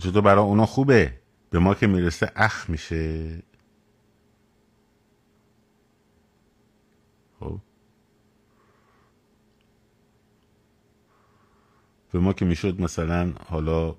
چطور 0.00 0.22
برای 0.22 0.44
اونا 0.44 0.66
خوبه؟ 0.66 1.12
به 1.50 1.58
ما 1.58 1.74
که 1.74 1.86
می‌رسه 1.86 2.32
اخ 2.36 2.70
میشه. 2.70 3.42
خب؟ 7.40 7.60
به 12.12 12.18
ما 12.18 12.32
که 12.32 12.44
می‌شد 12.44 12.80
مثلا 12.80 13.32
حالا 13.46 13.96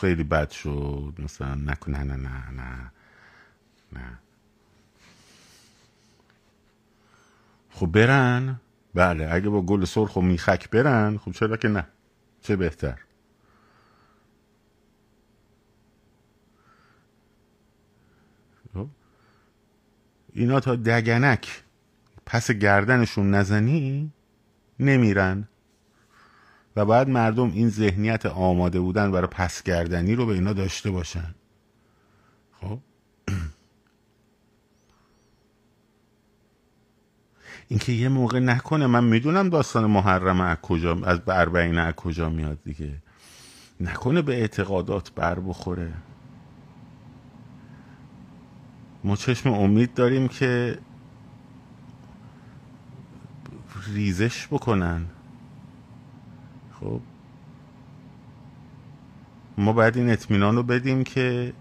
خیلی 0.00 0.24
بد 0.24 0.50
شد 0.50 1.14
مثلا 1.18 1.54
نکنه 1.54 1.98
نه 2.04 2.16
نه 2.16 2.50
نه 2.50 2.92
نه. 3.92 4.18
خب 7.70 7.86
برن؟ 7.86 8.60
بله 8.94 9.28
اگه 9.32 9.48
با 9.48 9.62
گل 9.62 9.84
سرخ 9.84 10.16
و 10.16 10.20
میخک 10.20 10.70
برن 10.70 11.18
خب 11.18 11.32
چرا 11.32 11.56
که 11.56 11.68
نه؟ 11.68 11.86
چه 12.42 12.56
بهتر؟ 12.56 13.00
خب. 18.74 18.88
اینا 20.32 20.60
تا 20.60 20.76
دگنک 20.76 21.62
پس 22.26 22.50
گردنشون 22.50 23.30
نزنی 23.30 24.12
نمیرن. 24.80 25.48
و 26.76 26.84
باید 26.84 27.08
مردم 27.08 27.52
این 27.52 27.68
ذهنیت 27.68 28.26
آماده 28.26 28.80
بودن 28.80 29.12
برای 29.12 29.26
پس 29.26 29.62
گردنی 29.62 30.14
رو 30.14 30.26
به 30.26 30.32
اینا 30.32 30.52
داشته 30.52 30.90
باشن. 30.90 31.34
خب؟ 32.60 32.78
اینکه 37.68 37.92
یه 37.92 38.08
موقع 38.08 38.38
نکنه 38.38 38.86
من 38.86 39.04
می‌دونم 39.04 39.48
داستان 39.48 39.86
محرم 39.86 40.40
از 40.40 40.56
کجا 40.56 41.00
از 41.04 41.20
بربعین 41.20 41.78
از 41.78 41.94
کجا 41.94 42.28
میاد 42.28 42.58
دیگه. 42.64 43.02
نکنه 43.80 44.22
به 44.22 44.34
اعتقادات 44.34 45.12
بر 45.14 45.40
بخوره. 45.40 45.92
ما 49.04 49.16
چشم 49.16 49.52
امید 49.52 49.94
داریم 49.94 50.28
که 50.28 50.78
ریزش 53.94 54.46
بکنن. 54.46 55.06
خب. 56.80 57.00
ما 59.58 59.72
باید 59.72 59.96
این 59.96 60.10
اطمینان 60.10 60.56
رو 60.56 60.62
بدیم 60.62 61.04
که 61.04 61.52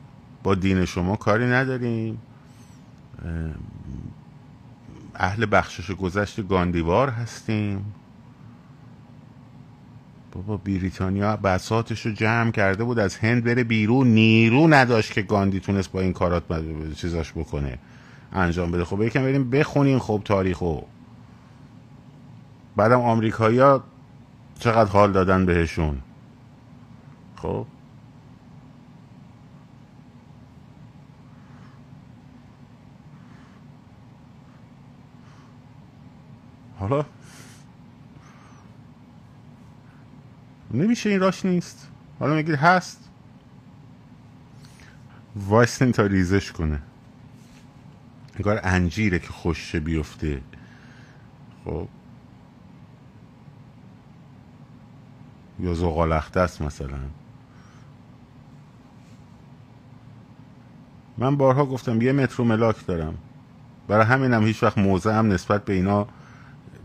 با 0.44 0.56
دین 0.56 0.86
شما 0.86 1.16
کاری 1.16 1.46
نداریم. 1.46 2.22
اهل 5.16 5.48
بخشش 5.52 5.92
گذشت 5.92 6.48
گاندیوار 6.48 7.10
هستیم. 7.10 7.94
بابا 10.32 10.58
بریتانیا 10.58 11.38
بساتش 11.38 12.06
رو 12.06 12.12
جمع 12.12 12.52
کرده 12.52 12.84
بود 12.84 13.00
از 13.00 13.18
هند 13.18 13.44
بره 13.44 13.64
بیرون. 13.64 14.08
نیرو 14.08 14.68
نداشت 14.68 15.14
که 15.14 15.22
گاندی 15.22 15.60
تونست 15.60 15.92
با 15.92 16.02
این 16.02 16.14
کارات 16.14 16.44
چیزاش 16.96 17.32
بکنه 17.32 17.80
انجام 18.34 18.72
بده. 18.72 18.86
خب 18.86 19.02
یکم 19.02 19.24
بریم 19.24 19.50
بخونیم 19.50 20.00
خب 20.00 20.22
تاریخو. 20.26 20.82
بعدم 22.76 23.02
آمریکایی 23.02 23.60
ها 23.60 23.84
چقدر 24.60 24.92
حال 24.92 25.12
دادن 25.12 25.46
بهشون؟ 25.46 26.02
خب. 27.36 27.66
حالا 36.80 37.06
نمیشه 40.72 41.10
این 41.10 41.20
راش 41.20 41.46
نیست. 41.46 41.88
حالا 42.20 42.36
میگید 42.36 42.56
هست. 42.56 43.10
وایستین 45.36 45.92
تا 45.92 46.06
ریزش 46.06 46.52
کنه. 46.52 46.82
انگار 48.36 48.60
انجیره 48.64 49.20
که 49.20 49.28
خوشه 49.28 49.80
بیفته. 49.80 50.42
خب. 51.66 51.88
یا 55.60 55.74
زغالخته 55.74 56.40
است 56.40 56.62
مثلا. 56.62 56.98
من 61.18 61.38
بارها 61.38 61.66
گفتم 61.66 62.02
یه 62.02 62.12
متر 62.12 62.44
ملاک 62.44 62.86
دارم. 62.86 63.14
برای 63.88 64.06
همینم 64.06 64.46
هیچ 64.46 64.64
وقت 64.64 64.78
موضع 64.78 65.18
هم 65.18 65.32
نسبت 65.32 65.66
به 65.66 65.74
اینا 65.74 66.08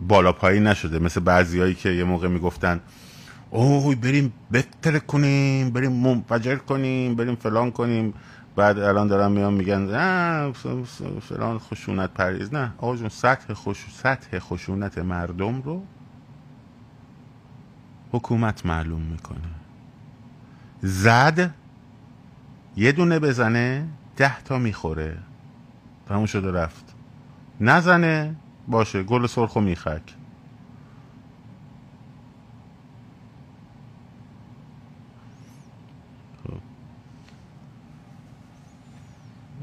بالا 0.09 0.33
پایی 0.33 0.61
نشده. 0.61 0.99
مثل 0.99 1.21
بعضیایی 1.21 1.75
که 1.75 1.89
یه 1.89 2.05
موقع 2.05 2.29
می‌گفتن 2.29 2.81
اوه 3.51 3.95
بریم 3.95 4.33
بهتر 4.51 4.99
کنیم 4.99 5.71
بریم 5.71 5.93
منفجر 5.93 6.57
کنیم 6.57 7.15
بریم 7.15 7.35
فلان 7.35 7.71
کنیم. 7.71 8.15
بعد 8.57 8.79
الان 8.79 9.07
دارم 9.07 9.33
میان 9.33 9.55
میگن 9.55 9.87
فلان 11.21 11.59
خشونت 11.59 12.11
پریز 12.11 12.55
نه 12.55 12.73
آقا 12.79 12.97
جون 12.97 13.09
سطح, 13.09 13.55
خش... 13.55 13.85
سطح 13.93 14.39
خشونت 14.39 14.99
مردم 14.99 15.63
رو 15.63 15.83
حکومت 18.13 18.67
معلوم 18.67 19.03
می‌کنه. 19.03 19.51
زد 20.83 21.55
یه 22.77 22.93
دونه 22.93 23.19
بزنه 23.19 23.89
ده 24.17 24.43
تا 24.43 24.59
می‌خوره. 24.59 25.19
تموم 26.07 26.27
شده 26.27 26.53
رفت. 26.53 26.95
نزنه 27.61 28.37
باشه 28.69 29.03
گل 29.03 29.27
سرخ 29.27 29.57
و 29.57 29.61
میخک. 29.61 30.15
خب. 36.45 36.61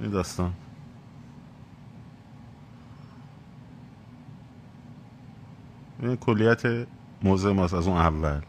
این 0.02 0.12
داستان. 0.12 0.54
این 6.00 6.16
کلیت 6.16 6.88
موضع 7.24 7.52
ماست 7.52 7.74
از 7.74 7.88
اون 7.88 7.98
اول. 7.98 8.42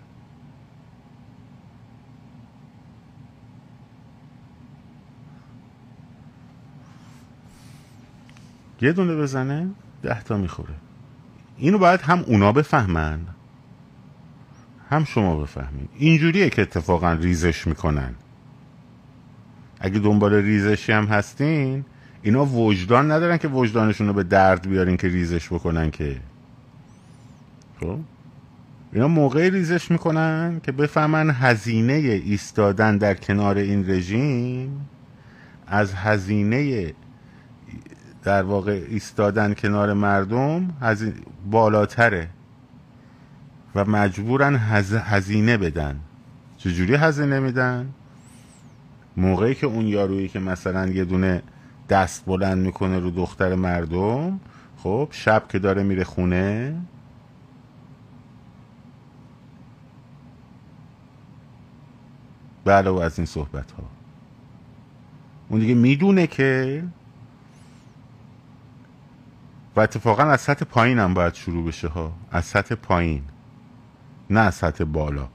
یه 8.81 8.93
دونه 8.93 9.17
بزنه 9.17 9.71
ده 10.03 10.23
تا 10.23 10.37
می‌خوره. 10.37 10.75
اینو 11.57 11.79
باید 11.79 12.01
هم 12.01 12.19
اونا 12.27 12.53
بفهمن 12.53 13.21
هم 14.91 15.05
شما 15.05 15.37
بفهمین. 15.41 15.89
اینجوریه 15.95 16.51
که 16.51 16.63
اتفاقا 16.63 17.13
ریزش 17.13 17.67
می‌کنن. 17.67 18.15
اگه 19.81 19.99
دنبال 19.99 20.35
ریزشی 20.35 20.93
هم 20.93 21.05
هستین 21.05 21.85
اینا 22.23 22.45
وجدان 22.47 23.11
ندارن 23.11 23.37
که 23.37 23.49
وجدانشون 23.49 24.07
رو 24.07 24.13
به 24.13 24.23
درد 24.23 24.69
بیارین 24.69 24.97
که 24.97 25.09
ریزش 25.09 25.53
بکنن 25.53 25.91
که. 25.91 26.21
خب؟ 27.81 27.99
اینا 28.93 29.09
موقعی 29.09 29.51
ریزش 29.51 29.91
می‌کنن 29.91 30.61
که 30.63 30.73
بفهمن 30.73 31.31
هزینه 31.31 31.93
ایستادن 31.93 32.97
در 32.97 33.15
کنار 33.15 33.57
این 33.57 33.91
رژیم 33.91 34.87
از 35.67 35.95
هزینه 35.95 36.93
در 38.25 38.43
واقع 38.43 38.83
ایستادن 38.89 39.55
کنار 39.55 39.93
مردم 39.93 40.69
بالاتره 41.51 42.29
و 43.75 43.85
مجبورن 43.85 44.57
هزینه 44.57 45.57
بدن. 45.57 46.01
چجوری 46.57 46.95
هزینه 46.95 47.41
میدن؟ 47.41 47.89
موقعی 49.17 49.55
که 49.55 49.67
اون 49.67 49.87
یارویی 49.87 50.29
که 50.29 50.39
مثلا 50.39 50.87
یه 50.87 51.05
دونه 51.05 51.43
دست 51.89 52.25
بلند 52.27 52.59
می‌کنه 52.59 52.99
رو 52.99 53.11
دختر 53.11 53.55
مردم 53.55 54.41
خب 54.77 55.09
شب 55.11 55.43
که 55.49 55.59
داره 55.59 55.83
میره 55.83 56.05
خونه 56.05 56.75
بله 62.69 62.91
و 62.91 62.99
از 62.99 63.19
این 63.19 63.27
صحبت 63.27 63.71
ها 63.71 63.83
اون 65.49 65.61
دیگه 65.61 65.75
می‌دونه 65.75 66.27
که 66.27 66.85
و 69.77 69.81
اتفاقا 69.81 70.23
از 70.23 70.41
سطح 70.41 70.65
پایین 70.65 70.99
هم 70.99 71.15
باید 71.15 71.35
شروع 71.35 71.67
بشه 71.67 71.89
ها. 71.89 72.13
از 72.31 72.45
سطح 72.45 72.75
پایین 72.75 73.23
نه 74.31 74.41
از 74.41 74.55
سطح 74.55 74.85
بالا. 74.85 75.29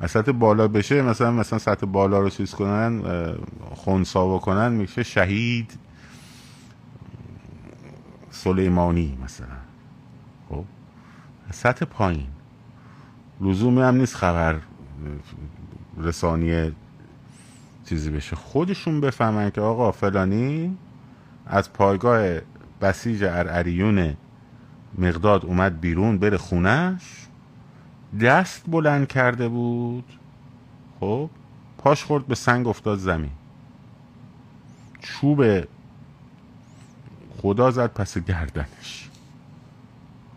از 0.00 0.10
سطح 0.10 0.32
بالا 0.32 0.68
بشه 0.68 1.02
مثلا 1.02 1.30
مثلا 1.30 1.58
سطح 1.58 1.86
بالا 1.86 2.18
رو 2.18 2.30
چیز 2.30 2.54
کنن 2.54 3.02
خونسا 3.70 4.34
بکنن 4.36 4.72
میشه 4.72 5.02
شهید 5.02 5.78
سلیمانی 8.30 9.18
مثلا. 9.24 9.46
خب 10.48 10.64
از 11.48 11.56
سطح 11.56 11.84
پایین. 11.84 12.26
لزومی 13.40 13.82
هم 13.82 13.94
نیست 13.94 14.16
خبر 14.16 14.60
رسانی 16.00 16.72
چیزی 17.84 18.10
بشه. 18.10 18.36
خودشون 18.36 19.00
بفهمن 19.00 19.50
که 19.50 19.60
آقا 19.60 19.92
فلانی 19.92 20.76
از 21.46 21.72
پایگاه 21.72 22.40
بسیج 22.80 23.24
ارعریون 23.24 24.16
مقداد 24.98 25.44
اومد 25.44 25.80
بیرون 25.80 26.18
بره 26.18 26.36
خونش 26.36 27.26
دست 28.20 28.62
بلند 28.68 29.08
کرده 29.08 29.48
بود. 29.48 30.04
خب 31.00 31.30
پاش 31.78 32.04
خورد 32.04 32.26
به 32.26 32.34
سنگ 32.34 32.68
افتاد 32.68 32.98
زمین. 32.98 33.30
چوب 35.00 35.44
خدا 37.42 37.70
زد 37.70 37.92
پس 37.92 38.18
گردنش. 38.18 39.10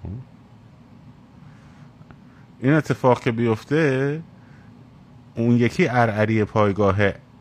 خب؟ 0.03 0.09
این 2.59 2.73
اتفاق 2.73 3.19
که 3.19 3.31
بیفته 3.31 4.21
اون 5.35 5.51
یکی 5.51 5.87
ارعری 5.87 6.43
پایگاه 6.43 6.97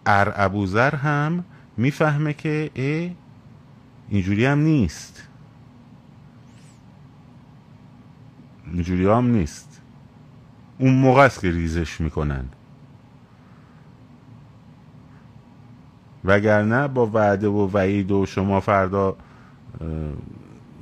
ار 0.07 0.33
ابوذر 0.37 0.95
هم 0.95 1.45
می‌فهمه 1.77 2.33
که 2.33 2.71
ای 2.75 3.15
اینجوری 4.09 4.47
هم 4.47 4.59
نیست. 4.59 5.29
اینجوری 8.73 9.07
هم 9.07 9.27
نیست. 9.27 9.81
اون 10.79 10.95
موقع 10.95 11.23
است 11.25 11.41
که 11.41 11.51
ریزش 11.51 12.01
می‌کنن. 12.01 12.45
وگرنه 16.25 16.89
با 16.89 17.07
وعده 17.07 17.49
و 17.49 17.71
وعید 17.73 18.11
و 18.11 18.27
شما 18.27 18.61
فردا 18.61 19.17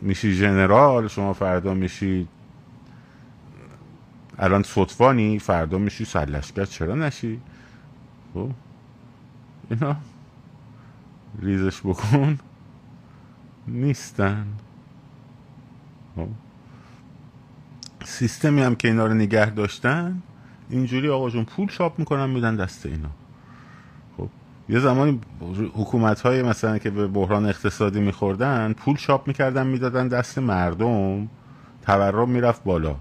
میشی 0.03 0.33
ژنرال 0.33 1.09
شما 1.09 1.33
فردا 1.33 1.75
میشی 1.75 2.29
الان 4.41 4.63
صدفانی 4.63 5.39
فردا 5.39 5.79
میشی 5.79 6.05
سلشگر 6.05 6.65
چرا 6.65 6.95
نشی؟ 6.95 7.41
خب. 8.35 8.51
اینا. 9.71 9.97
ریزش 11.43 11.81
بکن. 11.81 12.39
نیستن. 13.69 14.47
خب. 16.17 16.29
سیستمی 18.05 18.63
هم 18.63 18.75
که 18.75 18.89
اینا 18.89 19.07
رو 19.07 19.15
نگه 19.15 19.51
داشتن 19.51 20.23
اینجوری 20.71 21.09
آقا 21.09 21.31
جون 21.31 21.45
پول 21.45 21.69
چاپ 21.69 21.99
می‌کنن 21.99 22.31
میدن 22.31 22.57
دست 22.57 22.87
اینا. 22.87 23.11
خب. 24.17 24.29
یه 24.69 24.79
زمانی 24.79 25.21
حکومت 25.75 26.21
های 26.21 26.43
مثلا 26.43 26.79
که 26.79 26.91
به 26.91 27.07
بحران 27.07 27.47
اقتصادی 27.47 28.01
میخوردن 28.01 28.73
پول 28.73 28.97
چاپ 28.97 29.29
می‌کردن 29.29 29.67
می‌دادن 29.67 30.09
دست 30.09 30.39
مردم. 30.39 31.29
تورم 31.83 32.31
می‌رفت 32.31 32.65
بالا. 32.65 32.97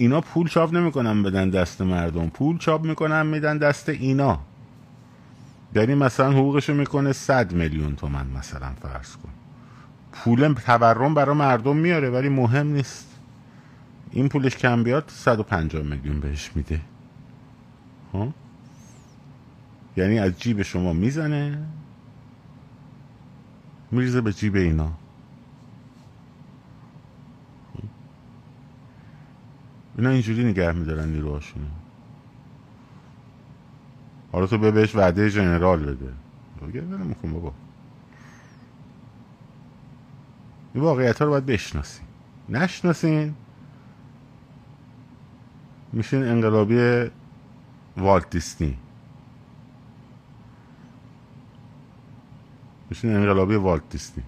اینا 0.00 0.20
پول 0.20 0.48
چاپ 0.48 0.74
نمی‌کنن 0.74 1.22
بدن 1.22 1.50
دست 1.50 1.82
مردم. 1.82 2.28
پول 2.28 2.58
چاپ 2.58 2.84
می‌کنن 2.84 3.26
میدن 3.26 3.58
دست 3.58 3.88
اینا. 3.88 4.40
یعنی 5.74 5.94
مثلا 5.94 6.32
حقوقشو 6.32 6.74
می‌کنه 6.74 7.12
100 7.12 7.52
میلیون 7.52 7.96
تومن 7.96 8.26
مثلا 8.26 8.70
فرض 8.82 9.16
کن. 9.16 9.28
پول 10.12 10.54
تورم 10.54 11.14
برای 11.14 11.34
مردم 11.34 11.76
میاره 11.76 12.10
ولی 12.10 12.28
مهم 12.28 12.66
نیست. 12.66 13.08
این 14.10 14.28
پولش 14.28 14.56
کم 14.56 14.82
بیاد 14.82 15.04
150 15.08 15.82
میلیون 15.82 16.20
بهش 16.20 16.50
میده. 16.54 16.80
ها 18.12 18.28
یعنی 19.96 20.18
از 20.18 20.38
جیب 20.38 20.62
شما 20.62 20.92
می‌زنه 20.92 21.58
میریزه 23.90 24.20
به 24.20 24.32
جیب 24.32 24.56
اینا. 24.56 24.92
اینا 29.98 30.10
اینجوری 30.10 30.44
نگه 30.44 30.72
میدارن 30.72 31.08
نیروهاشونو. 31.08 31.66
حالا 34.32 34.46
تو 34.46 34.58
به 34.58 34.70
بهش 34.70 34.96
وعده 34.96 35.30
جنرال 35.30 35.94
بده. 35.94 36.12
بگه 36.68 36.80
میکن 36.80 37.32
بابا. 37.32 37.52
این 40.74 40.84
واقعیت 40.84 41.18
ها 41.18 41.24
رو 41.24 41.30
باید 41.30 41.46
بشناسین 41.46 42.06
نشناسین. 42.48 43.34
میشین 45.92 46.24
انقلابی 46.24 47.10
والت 47.96 48.30
دیسنی 48.30 48.78
میشین 52.90 53.16
انقلابی 53.16 53.54
والت 53.54 53.88
دیسنی 53.90 54.24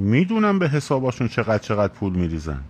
می‌دونم 0.00 0.58
به 0.58 0.68
حساباشون 0.68 1.28
چقدر 1.28 1.58
چقدر 1.58 1.92
پول 1.92 2.12
میریزن. 2.12 2.60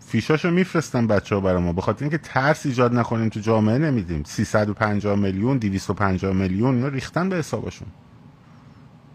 فیشاشو 0.00 0.50
میفرستن 0.50 1.06
بچه 1.06 1.34
ها 1.34 1.40
برای 1.40 1.62
ما. 1.62 1.72
به 1.72 1.80
خاطر 1.82 2.04
اینکه 2.04 2.18
ترس 2.18 2.66
ایجاد 2.66 2.94
نکنیم 2.94 3.28
تو 3.28 3.40
جامعه 3.40 3.78
نمیدیم. 3.78 4.22
350 4.24 5.16
میلیون 5.16 5.58
250 5.58 6.32
میلیون 6.32 6.74
اینا 6.74 6.88
ریختن 6.88 7.28
به 7.28 7.36
حسابشون. 7.36 7.88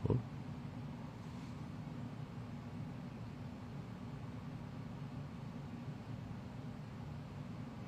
خب. 0.07 0.15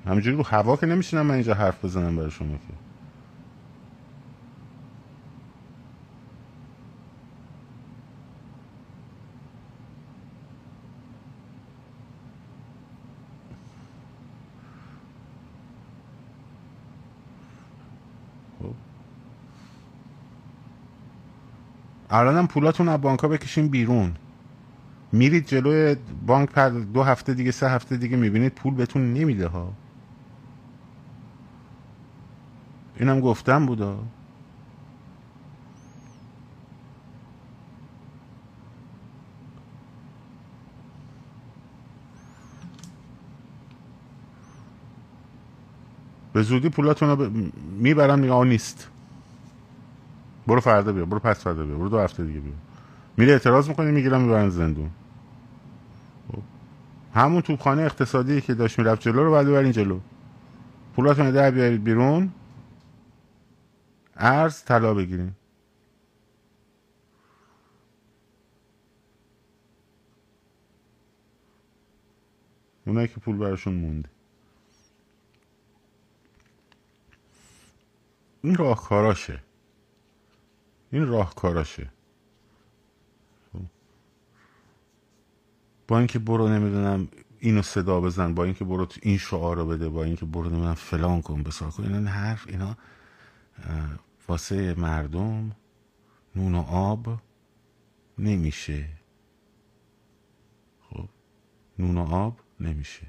همینجوری 0.06 0.36
رو 0.36 0.42
هوا 0.42 0.76
که 0.76 0.86
نمیشینم 0.86 1.26
من 1.26 1.34
اینجا 1.34 1.54
حرف 1.54 1.84
بزنم 1.84 2.16
برای 2.16 2.30
شما 2.30 2.52
که. 2.52 2.93
الانم 22.14 22.46
پولاتون 22.46 22.88
از 22.88 23.00
بانک 23.00 23.20
ها 23.20 23.28
بکشین 23.28 23.68
بیرون. 23.68 24.14
میرید 25.12 25.46
جلوی 25.46 25.96
بانک 26.26 26.48
پر 26.50 26.68
دو 26.68 27.02
هفته 27.02 27.34
دیگه 27.34 27.50
سه 27.50 27.70
هفته 27.70 27.96
دیگه 27.96 28.16
می‌بینید 28.16 28.52
پول 28.52 28.74
بهتون 28.74 29.14
نمیده 29.14 29.46
ها. 29.46 29.72
اینم 32.96 33.20
گفتم 33.20 33.66
بودا. 33.66 33.98
به 46.32 46.42
زودی 46.42 46.68
پولاتون 46.68 47.08
رو 47.08 47.16
ب... 47.16 47.32
می‌برم 47.78 48.18
نگاه 48.24 48.44
نیست. 48.44 48.90
برو 50.46 50.60
فردا 50.60 50.92
بیا 50.92 51.04
برو 51.04 51.18
پس 51.18 51.44
فردا 51.44 51.64
بیا 51.66 51.76
برو 51.78 51.88
دو 51.88 51.98
هفته 52.00 52.24
دیگه 52.24 52.40
بیا. 52.40 52.52
میره 53.16 53.32
اعتراض 53.32 53.68
می‌کنی 53.68 53.92
می‌گیرم 53.92 54.20
می‌برن 54.20 54.48
زندون. 54.48 54.90
خب. 56.32 56.42
همون 57.14 57.42
توپخانه 57.42 57.82
اقتصادی 57.82 58.40
که 58.40 58.54
داشت 58.54 58.78
می‌رفت 58.78 59.00
جلو 59.00 59.24
رو 59.24 59.32
بعد 59.32 59.46
ببرین 59.46 59.72
جلو. 59.72 60.00
پولاتون 60.96 61.30
ده 61.30 61.50
بیارید 61.50 61.84
بیرون. 61.84 62.32
ارز 64.16 64.64
طلا 64.64 64.94
بگیرین. 64.94 65.32
اونایی 72.86 73.08
که 73.08 73.20
پول 73.20 73.36
براشون 73.36 73.74
مونده. 73.74 74.08
این 78.42 78.54
راهکاراشه 78.54 79.40
این 80.94 81.06
راهکاراشه. 81.06 81.90
با 85.88 85.98
اینکه 85.98 86.18
برو 86.18 86.48
نمی‌دونم 86.48 87.08
اینو 87.38 87.62
صدا 87.62 88.00
بزن 88.00 88.34
با 88.34 88.44
اینکه 88.44 88.64
برو 88.64 88.88
این 89.02 89.18
شعار 89.18 89.56
رو 89.56 89.66
بده 89.66 89.88
با 89.88 90.04
اینکه 90.04 90.26
برو 90.26 90.50
نمی‌دونم 90.50 90.74
فلان 90.74 91.22
کن 91.22 91.42
بسار 91.42 91.70
کن 91.70 91.82
اینا 91.82 92.10
حرف 92.10 92.46
اینا 92.48 92.76
واسه 94.28 94.74
مردم 94.74 95.56
نون 96.36 96.54
و 96.54 96.60
آب 96.68 97.20
نمیشه 98.18 98.88
خب 100.90 101.08
نون 101.78 101.98
و 101.98 102.00
آب 102.00 102.40
نمیشه 102.60 103.06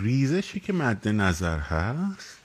ریزشی 0.00 0.60
که 0.60 0.72
مد 0.72 1.08
نظر 1.08 1.58
هست 1.58 2.38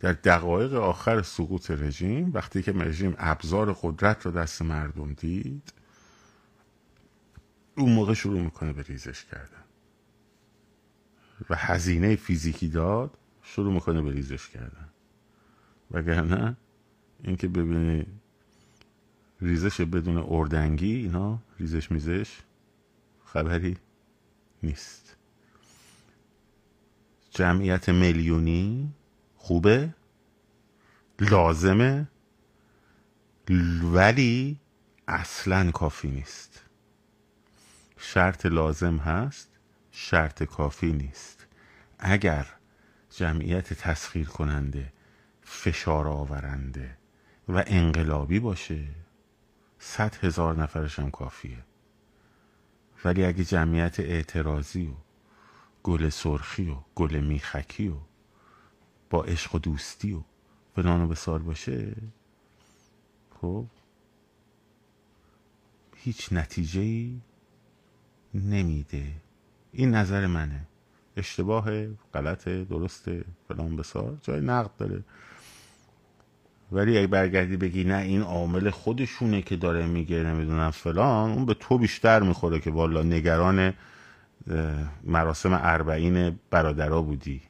در 0.00 0.12
دقایق 0.12 0.74
آخر 0.74 1.22
سقوط 1.22 1.70
رژیم 1.70 2.30
وقتی 2.34 2.62
که 2.62 2.72
رژیم 2.72 3.14
ابزار 3.18 3.72
قدرت 3.82 4.26
رو 4.26 4.32
دست 4.32 4.62
مردم 4.62 5.12
دید 5.12 5.72
اون 7.76 7.92
موقع 7.92 8.14
شروع 8.14 8.40
می‌کنه 8.40 8.72
به 8.72 8.82
ریزش 8.82 9.24
کردن. 9.24 9.64
و 11.50 11.56
هزینه 11.56 12.16
فیزیکی 12.16 12.68
داد 12.68 13.18
شروع 13.42 13.72
می‌کنه 13.72 14.02
به 14.02 14.12
ریزش 14.12 14.48
کردن. 14.48 14.88
وگرنه 15.90 16.56
اینکه 17.24 17.48
ببینی 17.48 18.06
ریزش 19.40 19.80
بدون 19.80 20.24
اردنگی 20.28 20.94
اینا 20.96 21.38
ریزش 21.58 21.90
میزش 21.92 22.38
خبری 23.24 23.76
نیست. 24.62 25.07
جمعیت 27.38 27.88
میلیونی؟ 27.88 28.94
خوبه؟ 29.36 29.94
لازمه؟ 31.20 32.08
ولی 33.82 34.60
اصلا 35.08 35.70
کافی 35.70 36.08
نیست. 36.08 36.62
شرط 37.98 38.46
لازم 38.46 38.96
هست 38.96 39.48
شرط 39.90 40.42
کافی 40.42 40.92
نیست. 40.92 41.46
اگر 41.98 42.46
جمعیت 43.10 43.72
تسخیر 43.72 44.26
کننده 44.26 44.92
فشار 45.42 46.08
آورنده 46.08 46.98
و 47.48 47.64
انقلابی 47.66 48.38
باشه 48.38 48.84
صد 49.78 50.24
هزار 50.24 50.56
نفرش 50.56 50.98
هم 50.98 51.10
کافیه. 51.10 51.64
ولی 53.04 53.24
اگه 53.24 53.44
جمعیت 53.44 54.00
اعتراضی 54.00 54.86
و 54.86 55.07
گل 55.82 56.08
سرخی 56.08 56.70
و 56.70 56.76
گل 56.94 57.20
میخکی 57.20 57.88
و 57.88 57.94
با 59.10 59.24
عشق 59.24 59.54
و 59.54 59.58
دوستی 59.58 60.12
و 60.12 60.20
فلان 60.76 61.00
و 61.00 61.06
بسار 61.06 61.38
باشه 61.38 61.96
خب 63.40 63.66
هیچ 65.96 66.32
نتیجه 66.32 66.80
ای 66.80 67.20
نمیده. 68.34 69.12
این 69.72 69.90
نظر 69.94 70.26
منه. 70.26 70.66
اشتباه 71.16 71.86
غلط 72.14 72.48
درسته 72.48 73.24
فلان 73.48 73.76
بسار 73.76 74.18
جای 74.22 74.40
نقد 74.40 74.70
داره. 74.78 75.04
ولی 76.72 76.98
اگه 76.98 77.06
برگردی 77.06 77.56
بگی 77.56 77.84
نه 77.84 77.96
این 77.96 78.22
عامل 78.22 78.70
خودشونه 78.70 79.42
که 79.42 79.56
داره 79.56 79.86
میگه 79.86 80.16
نمی‌دونم 80.22 80.70
فلان 80.70 81.30
اون 81.30 81.46
به 81.46 81.54
تو 81.54 81.78
بیشتر 81.78 82.22
می‌خوره 82.22 82.60
که 82.60 82.70
والا 82.70 83.02
نگران 83.02 83.74
مراسم 85.04 85.52
اربعین 85.52 86.38
برادرا 86.50 87.02
بودی. 87.02 87.42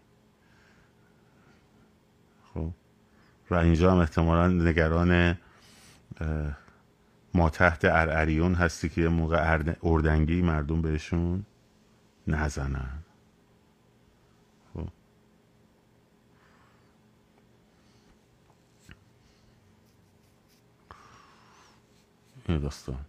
خب. 2.54 2.70
و 3.50 3.54
اینجا 3.54 3.92
هم 3.92 3.98
احتمالا 3.98 4.48
نگران 4.48 5.38
ما 7.34 7.50
تحت 7.50 7.84
ارعریون 7.84 8.54
هستی 8.54 8.88
که 8.88 9.00
یه 9.00 9.08
موقع 9.08 9.58
اردنگی 9.82 10.42
مردم 10.42 10.82
بهشون 10.82 11.44
نزنن. 12.26 13.02
خب. 14.74 14.88
این 22.48 22.60
داستان. 22.60 23.04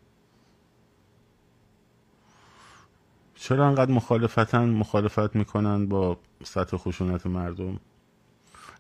چرا 3.42 3.68
انقدر 3.68 3.92
مخالفتن 3.92 4.70
مخالفت 4.70 5.36
می‌کنن 5.36 5.88
با 5.88 6.20
سطح 6.44 6.78
خشونت 6.78 7.26
مردم؟ 7.26 7.80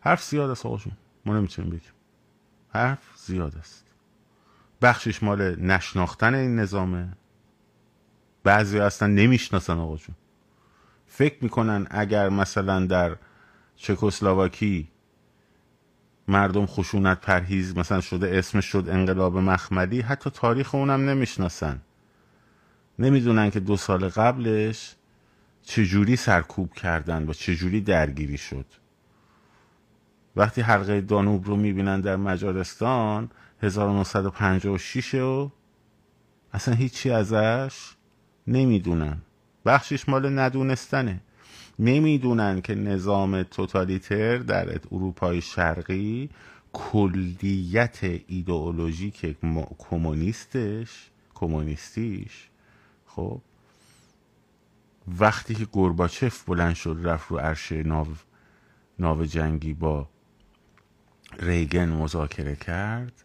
حرف 0.01 0.24
زیاد 0.24 0.49
است 0.49 0.66
آقاشون. 0.66 0.93
ما 1.26 1.38
نمی‌تونیم 1.38 1.72
بگیم. 1.72 1.91
حرف 2.70 2.99
زیاد 3.16 3.55
است. 3.55 3.86
بخشش 4.82 5.24
مال 5.24 5.55
نشناختن 5.60 6.36
این 6.36 6.60
نظامه. 6.60 7.07
بعضی 8.43 8.80
اصلا 8.80 9.07
نمی‌شناسن 9.07 9.78
آقاشون. 9.78 10.16
فکر 11.07 11.43
می‌کنن 11.43 11.88
اگر 11.89 12.30
مثلا 12.30 12.86
در 12.86 13.16
چکسلواکی 13.76 14.91
مردم 16.28 16.66
خشونت 16.66 17.22
پرهیز 17.22 17.78
مثلا 17.78 18.01
شده 18.01 18.38
اسمش 18.38 18.66
شد 18.66 18.86
انقلاب 18.89 19.38
مخملی 19.38 20.01
حتی 20.01 20.30
تاریخ 20.30 20.76
اونم 20.76 21.10
نمی‌شناسن. 21.10 21.82
نمی‌دونن 23.00 23.50
که 23.50 23.60
دو 23.60 23.78
سال 23.78 24.10
قبلش 24.10 24.95
چجوری 25.64 26.16
سرکوب 26.16 26.74
کردن 26.74 27.30
و 27.30 27.34
چجوری 27.34 27.82
درگیری 27.82 28.38
شد. 28.38 28.66
وقتی 30.36 30.62
حلقه 30.62 31.02
دانوب 31.02 31.45
رو 31.45 31.56
می‌بینن 31.56 32.02
در 32.02 32.16
مجارستان 32.16 33.30
1956 33.62 35.14
و 35.14 35.52
اصلا 36.54 36.74
هیچی 36.74 37.12
ازش 37.12 37.95
نمی‌دونن. 38.47 39.18
بخشش 39.66 40.10
مال 40.10 40.39
ندونستنه. 40.39 41.22
نمی‌دونن 41.80 42.62
که 42.62 42.76
نظام 42.76 43.43
توتالیتر 43.43 44.38
در 44.38 44.80
اروپای 44.91 45.41
شرقی 45.41 46.30
کلیت 46.74 48.00
ایدئولوژیک 48.28 49.36
کمونیستش 49.89 51.10
کمونیستیش 51.34 52.49
خب. 53.16 53.41
وقتی 55.07 55.55
که 55.55 55.68
گرباچف 55.74 56.43
بلند 56.43 56.74
شد 56.74 56.99
رفت 57.03 57.32
رو 57.32 57.38
عرشه 57.38 57.84
ناو 57.84 58.07
ناو 58.99 59.26
جنگی 59.26 59.74
با 59.74 60.10
ریگن 61.39 61.89
مذاکره 61.89 62.55
کرد. 62.55 63.24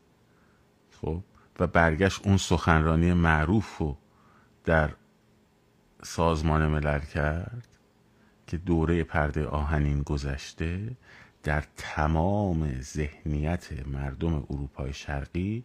خب. 1.01 1.23
و 1.61 1.67
برگشت 1.67 2.27
اون 2.27 2.37
سخنرانی 2.37 3.13
معروف 3.13 3.79
رو 3.79 3.97
در 4.65 4.91
سازمان 6.03 6.67
ملل 6.67 7.01
کرد 7.01 7.69
که 8.47 8.57
دوره 8.57 9.05
پرده 9.05 9.47
آهنین 9.47 10.03
گذشته 10.03 10.97
در 11.43 11.65
تمام 11.77 12.81
ذهنیت 12.81 13.87
مردم 13.87 14.35
اروپای 14.35 14.93
شرقی 14.93 15.65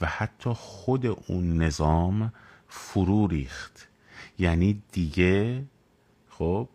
و 0.00 0.06
حتی 0.06 0.50
خود 0.52 1.06
اون 1.06 1.62
نظام 1.62 2.32
فرو 2.70 3.26
ریخت. 3.26 3.88
یعنی 4.38 4.82
دیگه 4.92 5.64
خب 6.28 6.68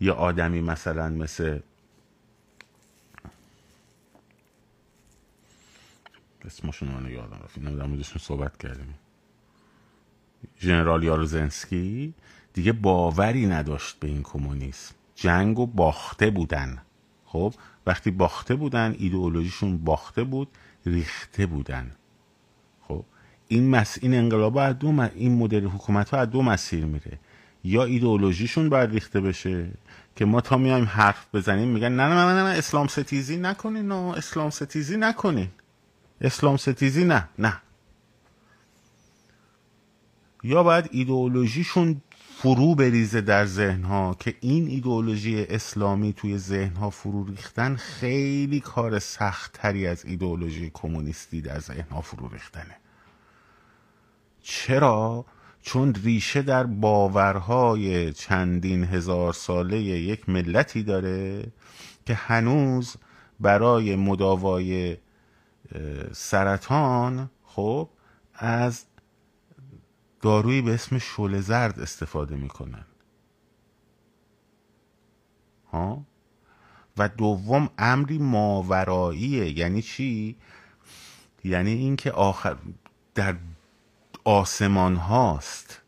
یه 0.00 0.12
آدمی 0.12 0.60
مثلا 0.60 1.08
مثل 1.08 1.60
اسمشون 6.44 7.04
رو 7.04 7.10
یادم 7.10 7.40
رفت. 7.44 7.58
موردشون 7.58 8.18
صحبت 8.22 8.56
کردیم. 8.58 8.94
ژنرال 10.60 11.02
یاروزنسکی 11.02 12.14
دیگه 12.52 12.72
باوری 12.72 13.46
نداشت 13.46 13.98
به 13.98 14.08
این 14.08 14.22
کمونیسم. 14.22 14.94
جنگ 15.14 15.58
و 15.58 15.66
باخته 15.66 16.30
بودن. 16.30 16.82
خب 17.26 17.54
وقتی 17.86 18.10
باخته 18.10 18.54
بودن 18.54 18.94
ایدئولوژیشون 18.98 19.78
باخته 19.78 20.24
بود 20.24 20.48
ریخته 20.86 21.46
بودن. 21.46 21.96
این 23.48 23.70
مس 23.70 23.98
این 24.02 24.14
انقلاب 24.14 24.58
از 24.58 24.78
دو 24.78 25.08
این 25.14 25.38
مدل 25.38 25.64
حکومت 25.66 26.10
ها 26.10 26.18
از 26.18 26.30
دو 26.30 26.42
مسیر 26.42 26.84
میره. 26.84 27.18
یا 27.64 27.84
ایدئولوژیشون 27.84 28.68
باید 28.68 28.90
ریخته 28.90 29.20
بشه 29.20 29.68
که 30.16 30.24
ما 30.24 30.40
تا 30.40 30.56
میایم 30.56 30.84
حرف 30.84 31.26
بزنیم 31.34 31.68
میگن 31.68 31.92
نه 31.92 32.08
نه 32.08 32.14
نه 32.14 32.42
نه 32.42 32.58
اسلام 32.58 32.86
ستیزی 32.86 33.36
نکنین 33.36 33.88
نه 33.88 33.94
اسلام 33.94 34.50
ستیزی 34.50 34.96
نکنین. 34.96 35.48
اسلام 36.20 36.56
ستیزی 36.56 37.04
نه 37.04 37.28
نه. 37.38 37.56
یا 40.42 40.62
باید 40.62 40.88
ایدئولوژیشون 40.90 42.00
فرو 42.38 42.74
بریزه 42.74 43.20
در 43.20 43.46
ذهنها 43.46 44.16
که 44.20 44.34
این 44.40 44.68
ایدئولوژی 44.68 45.44
اسلامی 45.44 46.12
توی 46.12 46.38
ذهنها 46.38 46.90
فرو 46.90 47.24
ریختن 47.24 47.76
خیلی 47.76 48.60
کار 48.60 48.98
سختتری 48.98 49.86
از 49.86 50.04
ایدئولوژی 50.04 50.70
کمونیستی 50.74 51.40
در 51.40 51.58
ذهنها 51.58 52.00
فرو 52.00 52.28
ریختنه. 52.28 52.76
چرا؟ 54.48 55.24
چون 55.62 55.94
ریشه 55.94 56.42
در 56.42 56.64
باورهای 56.64 58.12
چندین 58.12 58.84
هزار 58.84 59.32
ساله 59.32 59.80
یک 59.80 60.28
ملتی 60.28 60.82
داره 60.82 61.46
که 62.06 62.14
هنوز 62.14 62.96
برای 63.40 63.96
مداوای 63.96 64.96
سرطان 66.12 67.30
خب 67.44 67.88
از 68.34 68.84
دارویی 70.20 70.62
به 70.62 70.74
اسم 70.74 70.98
شل 70.98 71.40
زرد 71.40 71.80
استفاده 71.80 72.36
می‌کنن. 72.36 72.84
ها؟ 75.72 76.06
و 76.98 77.08
دوم 77.08 77.70
امری 77.78 78.18
ماوراییه. 78.18 79.58
یعنی 79.58 79.82
چی؟ 79.82 80.36
یعنی 81.44 81.70
اینکه 81.70 82.10
آخر 82.12 82.56
در 83.14 83.36
آسمان 84.26 84.96
هاست. 84.96 85.82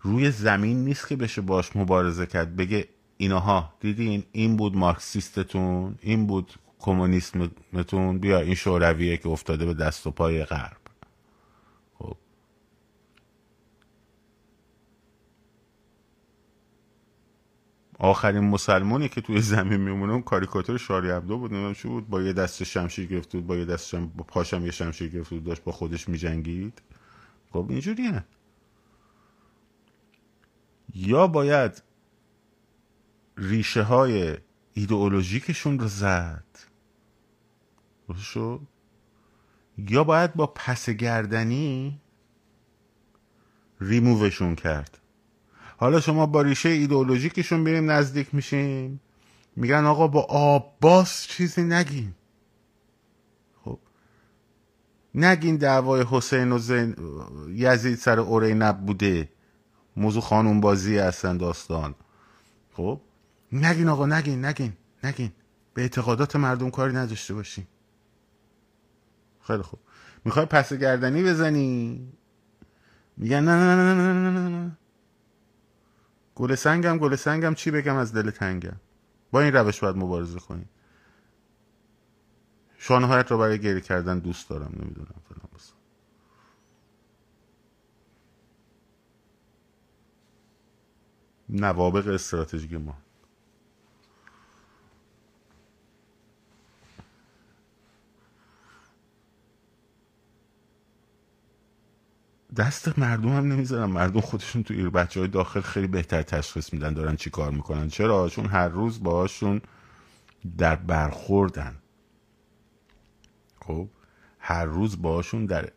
روی 0.00 0.30
زمین 0.30 0.84
نیست 0.84 1.08
که 1.08 1.16
بشه 1.16 1.40
باش 1.40 1.76
مبارزه 1.76 2.26
کرد. 2.26 2.56
بگه 2.56 2.88
اینها 3.16 3.74
دیدین؟ 3.80 4.24
این 4.32 4.56
بود 4.56 4.76
مارکسیستتون 4.76 5.98
این 6.00 6.26
بود 6.26 6.54
کمونیسمتون. 6.78 8.18
بیا 8.18 8.40
این 8.40 8.54
شورویه 8.54 9.16
که 9.16 9.28
افتاده 9.28 9.66
به 9.66 9.74
دست 9.74 10.06
و 10.06 10.10
پای 10.10 10.44
غرب. 10.44 10.76
خب. 11.98 12.16
آخرین 17.98 18.44
مسلمانی 18.44 19.08
که 19.08 19.20
توی 19.20 19.40
زمین 19.40 19.80
میمونه 19.80 20.12
اون 20.12 20.22
کاریکاتور 20.22 20.78
شاری 20.78 21.10
عبدو 21.10 21.38
بود. 21.38 21.52
نمی‌دونم 21.52 21.74
چی 21.74 21.88
بود. 21.88 22.08
با 22.08 22.22
یه 22.22 22.32
دست 22.32 22.64
شمشیر 22.64 23.06
گرفت 23.06 23.32
بود 23.32 23.46
با 23.46 23.56
یه 23.56 23.64
دست 23.64 23.88
شم... 23.88 24.06
با 24.06 24.24
پاشم 24.24 24.64
یه 24.64 24.70
شمشیر 24.70 25.08
گرفت 25.08 25.30
بود 25.30 25.44
داشت 25.44 25.64
با 25.64 25.72
خودش 25.72 26.08
میجنگید. 26.08 26.82
خب 27.54 27.66
اینجوریه. 27.68 28.24
یا 30.94 31.26
باید 31.26 31.82
ریشه 33.36 33.82
های 33.82 34.36
ایدئولوژیکشون 34.72 35.78
رو 35.78 35.88
زد. 35.88 36.44
شد؟ 38.20 38.60
یا 39.78 40.04
باید 40.04 40.34
با 40.34 40.46
پس 40.46 40.90
گردنی 40.90 42.00
ریمووشون 43.80 44.54
کرد. 44.54 44.98
حالا 45.76 46.00
شما 46.00 46.26
با 46.26 46.42
ریشه 46.42 46.68
ایدئولوژیکشون 46.68 47.64
بریم 47.64 47.90
نزدیک 47.90 48.34
میشیم. 48.34 49.00
میگن 49.56 49.84
آقا 49.84 50.08
با 50.08 50.22
آباس 50.22 51.26
چیزی 51.26 51.62
نگین 51.62 52.12
خب 52.12 52.23
نگین 55.14 55.56
دعوای 55.56 56.04
حسین 56.10 56.52
و 56.52 56.58
زین... 56.58 56.96
یزید 57.48 57.98
سر 57.98 58.20
اورینب 58.20 58.86
بوده. 58.86 59.28
موضوع 59.96 60.22
خانوم 60.22 60.60
بازی 60.60 60.98
هستن 60.98 61.36
داستان. 61.36 61.94
خب؟ 62.72 63.00
نگین 63.52 63.88
آقا 63.88 64.06
نگین 64.06 64.44
نگین 64.44 64.72
نگین. 65.04 65.32
به 65.74 65.82
اعتقادات 65.82 66.36
مردم 66.36 66.70
کاری 66.70 66.94
نداشته 66.94 67.34
باشیم. 67.34 67.68
خیلی 69.40 69.62
خوب. 69.62 69.80
می‌خوای 70.24 70.46
پس 70.46 70.72
گردنی 70.72 71.22
بزنی؟ 71.22 72.00
میگن 73.16 73.44
نه 73.44 73.56
نه 73.56 73.76
نه 73.76 73.94
نه 73.94 74.12
نه 74.12 74.30
نه 74.30 74.48
نه. 74.48 74.78
گل 76.34 76.54
سنگم 76.54 76.98
گل 76.98 77.16
سنگم 77.16 77.54
چی 77.54 77.70
بگم 77.70 77.96
از 77.96 78.12
دل 78.12 78.30
تنگم؟ 78.30 78.76
با 79.30 79.40
این 79.40 79.52
روش 79.52 79.80
باید 79.80 79.96
مبارزه 79.96 80.38
کنیم. 80.38 80.68
شانهایت 82.86 83.30
رو 83.30 83.38
برای 83.38 83.58
گری 83.58 83.80
کردن 83.80 84.18
دوست 84.18 84.48
دارم 84.48 84.72
نمی‌دونم 84.80 85.14
فلان 85.28 85.48
بس 85.54 85.72
نوابق 91.48 92.08
استراتژیک 92.08 92.72
ما. 92.72 92.98
دست 102.56 102.98
مردم 102.98 103.28
هم 103.28 103.52
نمی‌ذارم. 103.52 103.90
مردم 103.90 104.20
خودشون 104.20 104.62
تو 104.62 104.74
ایر 104.74 104.90
بچه 104.90 105.20
های 105.20 105.28
داخل 105.28 105.60
خیلی 105.60 105.86
بهتر 105.86 106.22
تشخیص 106.22 106.72
میدن 106.72 106.94
دارن 106.94 107.16
چی 107.16 107.30
کار 107.30 107.50
می‌کنن. 107.50 107.88
چرا؟ 107.88 108.28
چون 108.28 108.46
هر 108.46 108.68
روز 108.68 109.02
باهاشون 109.02 109.60
در 110.58 110.76
برخوردن. 110.76 111.76
خب 113.66 113.88
هر 114.38 114.64
روز 114.64 115.02
باهاشون 115.02 115.46
در 115.46 115.70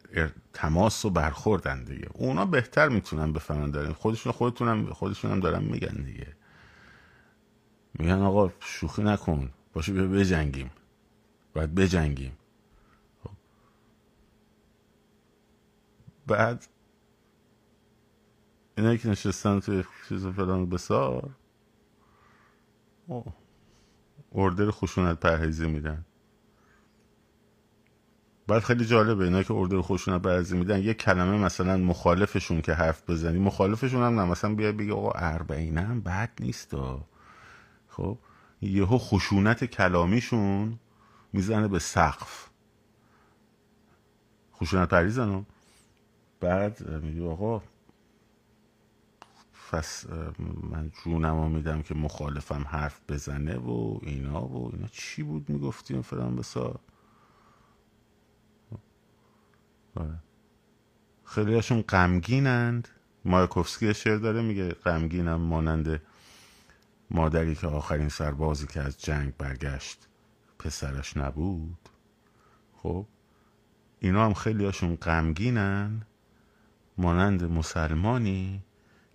تماس 0.54 1.06
و 1.06 1.10
برخوردن 1.10 1.84
دیگه. 1.84 2.10
اونا 2.14 2.46
بهتر 2.46 2.90
می‌تونن 2.90 3.34
بفهمن 3.34 3.72
دارن. 3.72 3.94
خودشون 3.94 4.32
خودتونم 4.32 4.94
خودشون 4.94 5.32
هم 5.32 5.40
دارن 5.40 5.64
میگن 5.64 6.04
دیگه. 6.04 6.36
میگن 7.94 8.22
آقا 8.22 8.52
شوخی 8.60 9.04
نکن. 9.04 9.52
باشه 9.74 9.94
بیا 9.94 10.08
بجنگیم. 10.08 10.72
باید 11.54 11.76
بجنگیم. 11.76 12.38
بعد 16.28 16.68
اینایی 18.78 18.98
که 18.98 19.10
نشستن 19.10 19.60
توی 19.60 19.84
چیز 20.10 20.28
فلان 20.28 20.70
بسار. 20.70 21.30
اردر 24.32 24.72
خشونت 24.72 25.20
پرهیزی 25.20 25.68
میدن. 25.68 26.06
بعد 28.48 28.64
خیلی 28.64 28.86
جالبه 28.86 29.24
اینا 29.24 29.44
که 29.44 29.54
اردر 29.54 29.82
خشونت 29.82 30.22
پرهیزی 30.22 30.58
میدن 30.58 30.84
یه 30.84 30.94
کلمه 30.94 31.38
مثلا 31.38 31.78
مخالفشون 31.78 32.62
که 32.62 32.74
حرف 32.74 33.10
بزنی 33.10 33.40
مخالفشون 33.40 34.04
هم 34.04 34.20
نه. 34.20 34.26
مثلا 34.26 34.56
بیا 34.56 34.72
بگی 34.72 34.92
آقا 34.92 35.12
اربعینه 35.12 35.82
هم 35.82 36.02
بد 36.02 36.30
نیست 36.40 36.76
خب؟ 37.88 38.18
یهو 38.62 38.98
خشونت 38.98 39.66
کلامیشون 39.66 40.80
می‌زنه 41.34 41.68
به 41.68 41.80
سقف. 41.80 42.50
خشونت 44.56 44.90
پریزن 44.90 45.46
بعد 46.40 46.90
میگه 47.04 47.24
آقا 47.30 47.62
پس 49.72 50.06
من 50.72 50.92
جونمو 51.04 51.50
میدم 51.50 51.82
که 51.82 51.96
مخالفم 51.96 52.66
حرف 52.70 53.02
بزنه 53.10 53.58
و 53.58 54.00
اینا 54.02 54.48
و 54.48 54.72
اینا. 54.74 54.88
چی 54.92 55.24
بود 55.24 55.50
می‌گفتیم 55.50 56.02
فرام 56.02 56.36
بسا 56.36 56.80
آره. 59.98 60.20
خیلی 61.26 61.56
هاشون 61.56 61.82
غمگینند. 61.82 62.88
مایکوفسکی 63.26 63.94
شعر 63.94 64.18
داره 64.18 64.42
میگه 64.42 64.70
غمگینم 64.70 65.42
مانند 65.42 66.02
مادری 67.12 67.56
که 67.56 67.68
آخرین 67.68 68.10
سربازی 68.10 68.68
که 68.68 68.82
از 68.82 68.98
جنگ 69.02 69.38
برگشت 69.38 70.08
پسرش 70.60 71.18
نبود. 71.18 71.90
خب 72.74 73.06
اینا 74.00 74.26
هم 74.26 74.34
خیلی 74.34 74.66
هاشون 74.66 74.96
غمگینن. 74.96 76.02
مانند 76.98 77.44
مسلمانی 77.44 78.64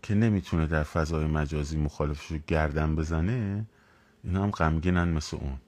که 0.03 0.15
نمی‌تونه 0.15 0.67
در 0.67 0.83
فضای 0.83 1.27
مجازی 1.27 1.79
مخالفش 1.79 2.27
رو 2.27 2.39
گردن 2.47 2.97
بزنه 2.97 3.67
اینا 4.25 4.43
هم 4.43 4.51
غمگینن 4.51 5.09
مثل 5.09 5.37
اون. 5.37 5.59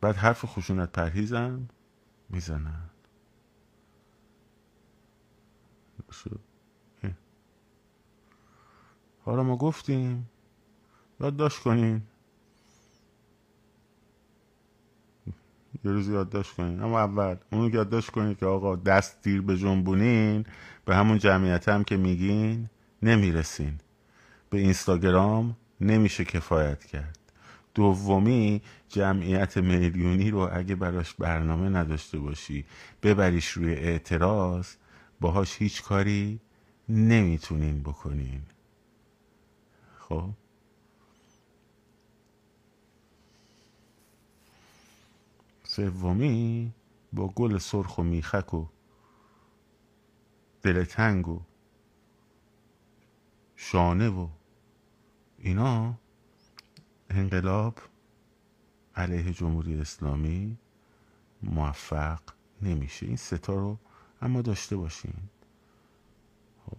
بعد 0.00 0.16
حرف 0.16 0.44
خشونت 0.44 0.92
پرهیزن 0.92 1.68
می‌زنن. 2.30 2.90
حالا 9.24 9.42
ما 9.42 9.56
گفتیم. 9.56 10.30
یادداشت 11.20 11.58
کنین. 11.58 12.02
یه 15.84 15.90
روز 15.90 16.08
یادداشت 16.08 16.52
کنین. 16.52 16.82
اما 16.82 17.00
اول 17.00 17.36
اونو 17.52 17.74
یادداشت 17.74 18.10
کنین 18.10 18.34
که 18.34 18.46
آقا 18.46 18.76
دست 18.76 19.22
دیر 19.22 19.42
به 19.42 19.56
جنبونین. 19.56 20.46
به 20.84 20.96
همون 20.96 21.18
جمعیت 21.18 21.68
هم 21.68 21.84
که 21.84 21.96
میگین 21.96 22.68
نمی‌رسین. 23.02 23.78
به 24.50 24.58
اینستاگرام 24.58 25.56
نمیشه 25.80 26.24
کفایت 26.24 26.84
کرد. 26.84 27.18
دومی 27.74 28.62
جمعیت 28.88 29.56
میلیونی 29.56 30.30
رو 30.30 30.48
اگه 30.52 30.74
براش 30.74 31.14
برنامه 31.14 31.68
نداشته 31.68 32.18
باشی 32.18 32.64
ببریش 33.02 33.48
روی 33.48 33.74
اعتراض. 33.74 34.68
باهاش 35.24 35.62
هیچ 35.62 35.82
کاری 35.82 36.40
نمی‌تونین 36.88 37.82
بکنین 37.82 38.42
خب؟ 39.98 40.30
سومی 45.64 46.72
با 47.12 47.28
گل 47.28 47.58
سرخ 47.58 47.98
و 47.98 48.02
میخک 48.02 48.54
و 48.54 48.66
دلتنگ 50.62 51.28
و 51.28 51.40
شانه 53.56 54.08
و 54.08 54.28
اینا 55.38 55.94
انقلاب 57.10 57.78
علیه 58.96 59.32
جمهوری 59.32 59.80
اسلامی 59.80 60.58
موفق 61.42 62.20
نمیشه. 62.62 63.06
این 63.06 63.16
ستا 63.16 63.54
رو 63.54 63.78
اما 64.24 64.42
داشته 64.42 64.76
باشین. 64.76 65.12
خب. 66.66 66.76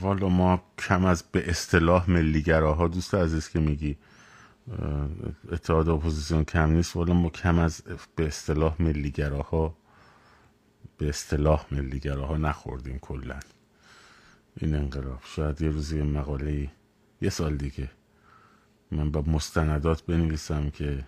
والا 0.00 0.28
ما 0.28 0.62
کم 0.78 1.04
از 1.04 1.22
به 1.32 1.50
اصطلاح 1.50 2.10
ملیگراها 2.10 2.88
دوست 2.88 3.14
عزیز 3.14 3.48
که 3.48 3.58
میگی 3.58 3.96
اتحاد 5.52 5.88
اپوزیسیون 5.88 6.44
کم 6.44 6.70
نیست 6.70 6.96
ولی 6.96 7.12
ما 7.12 7.30
کم 7.30 7.58
از 7.58 7.82
به 8.16 8.26
اصطلاح 8.26 8.82
ملیگراها 8.82 9.76
به 10.98 11.08
اصطلاح 11.08 11.66
ملیگراها 11.70 12.36
نخوردیم 12.36 12.98
کلا. 12.98 13.40
این 14.56 14.74
انقلاب. 14.74 15.20
شاید 15.24 15.62
یه 15.62 15.68
روزی 15.68 16.02
مقاله 16.02 16.70
یه 17.20 17.30
سال 17.30 17.56
دیگه. 17.56 17.90
من 18.90 19.10
با 19.10 19.22
مستندات 19.26 20.02
بنویسم 20.02 20.70
که 20.70 21.04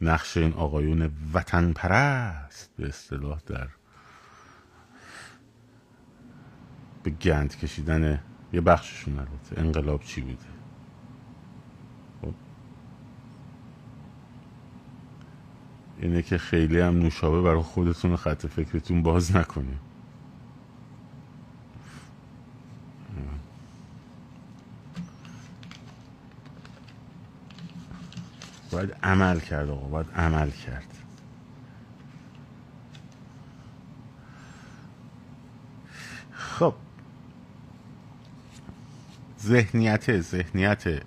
نقش 0.00 0.36
این 0.36 0.52
آقایون 0.52 1.10
وطن 1.32 1.72
پرست 1.72 2.70
به 2.76 2.88
اصطلاح 2.88 3.40
در 3.46 3.68
به 7.02 7.10
گند 7.10 7.56
کشیدن 7.56 8.20
یه 8.52 8.60
بخششون 8.60 9.18
البته. 9.18 9.60
انقلاب 9.60 10.02
چی 10.02 10.20
بوده؟ 10.20 10.58
اینه 16.00 16.22
که 16.22 16.38
خیلی 16.38 16.80
هم 16.80 16.98
نوشابه 16.98 17.42
برای 17.42 17.62
خودتون 17.62 18.16
خط 18.16 18.46
فکرتون 18.46 19.02
باز 19.02 19.36
نکنیم 19.36 19.80
باید 28.70 28.96
عمل 29.02 29.40
کرد 29.40 29.70
آقا 29.70 29.86
باید 29.88 30.06
عمل 30.16 30.50
کرد. 30.50 30.98
خب. 36.32 36.74
ذهنیت 39.40 40.20
ذهنیت 40.20 41.02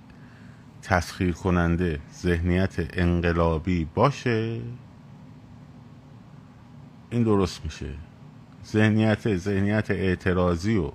تسخیر 0.81 1.33
کننده 1.33 1.99
ذهنیت 2.21 2.75
انقلابی 2.93 3.85
باشه؟ 3.85 4.61
این 7.09 7.23
درست 7.23 7.63
میشه. 7.63 7.93
ذهنیت 8.65 9.37
ذهنیت 9.37 9.91
اعتراضی 9.91 10.77
و 10.77 10.91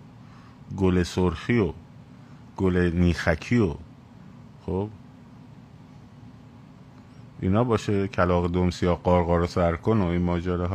گل 0.77 1.03
سرخی 1.03 1.59
و 1.59 1.73
گل 2.57 2.91
نیخکی 2.95 3.59
و 3.59 3.75
خب؟ 4.67 4.91
اینا 7.41 7.65
باشه 7.65 8.09
کلاق 8.09 8.53
دمسی 8.53 8.87
یا 8.87 8.95
قارقار 8.95 9.47
سر 9.47 9.77
کن 9.77 10.01
و 10.01 10.07
این 10.07 10.23
ماجره 10.23 10.67
ها 10.67 10.75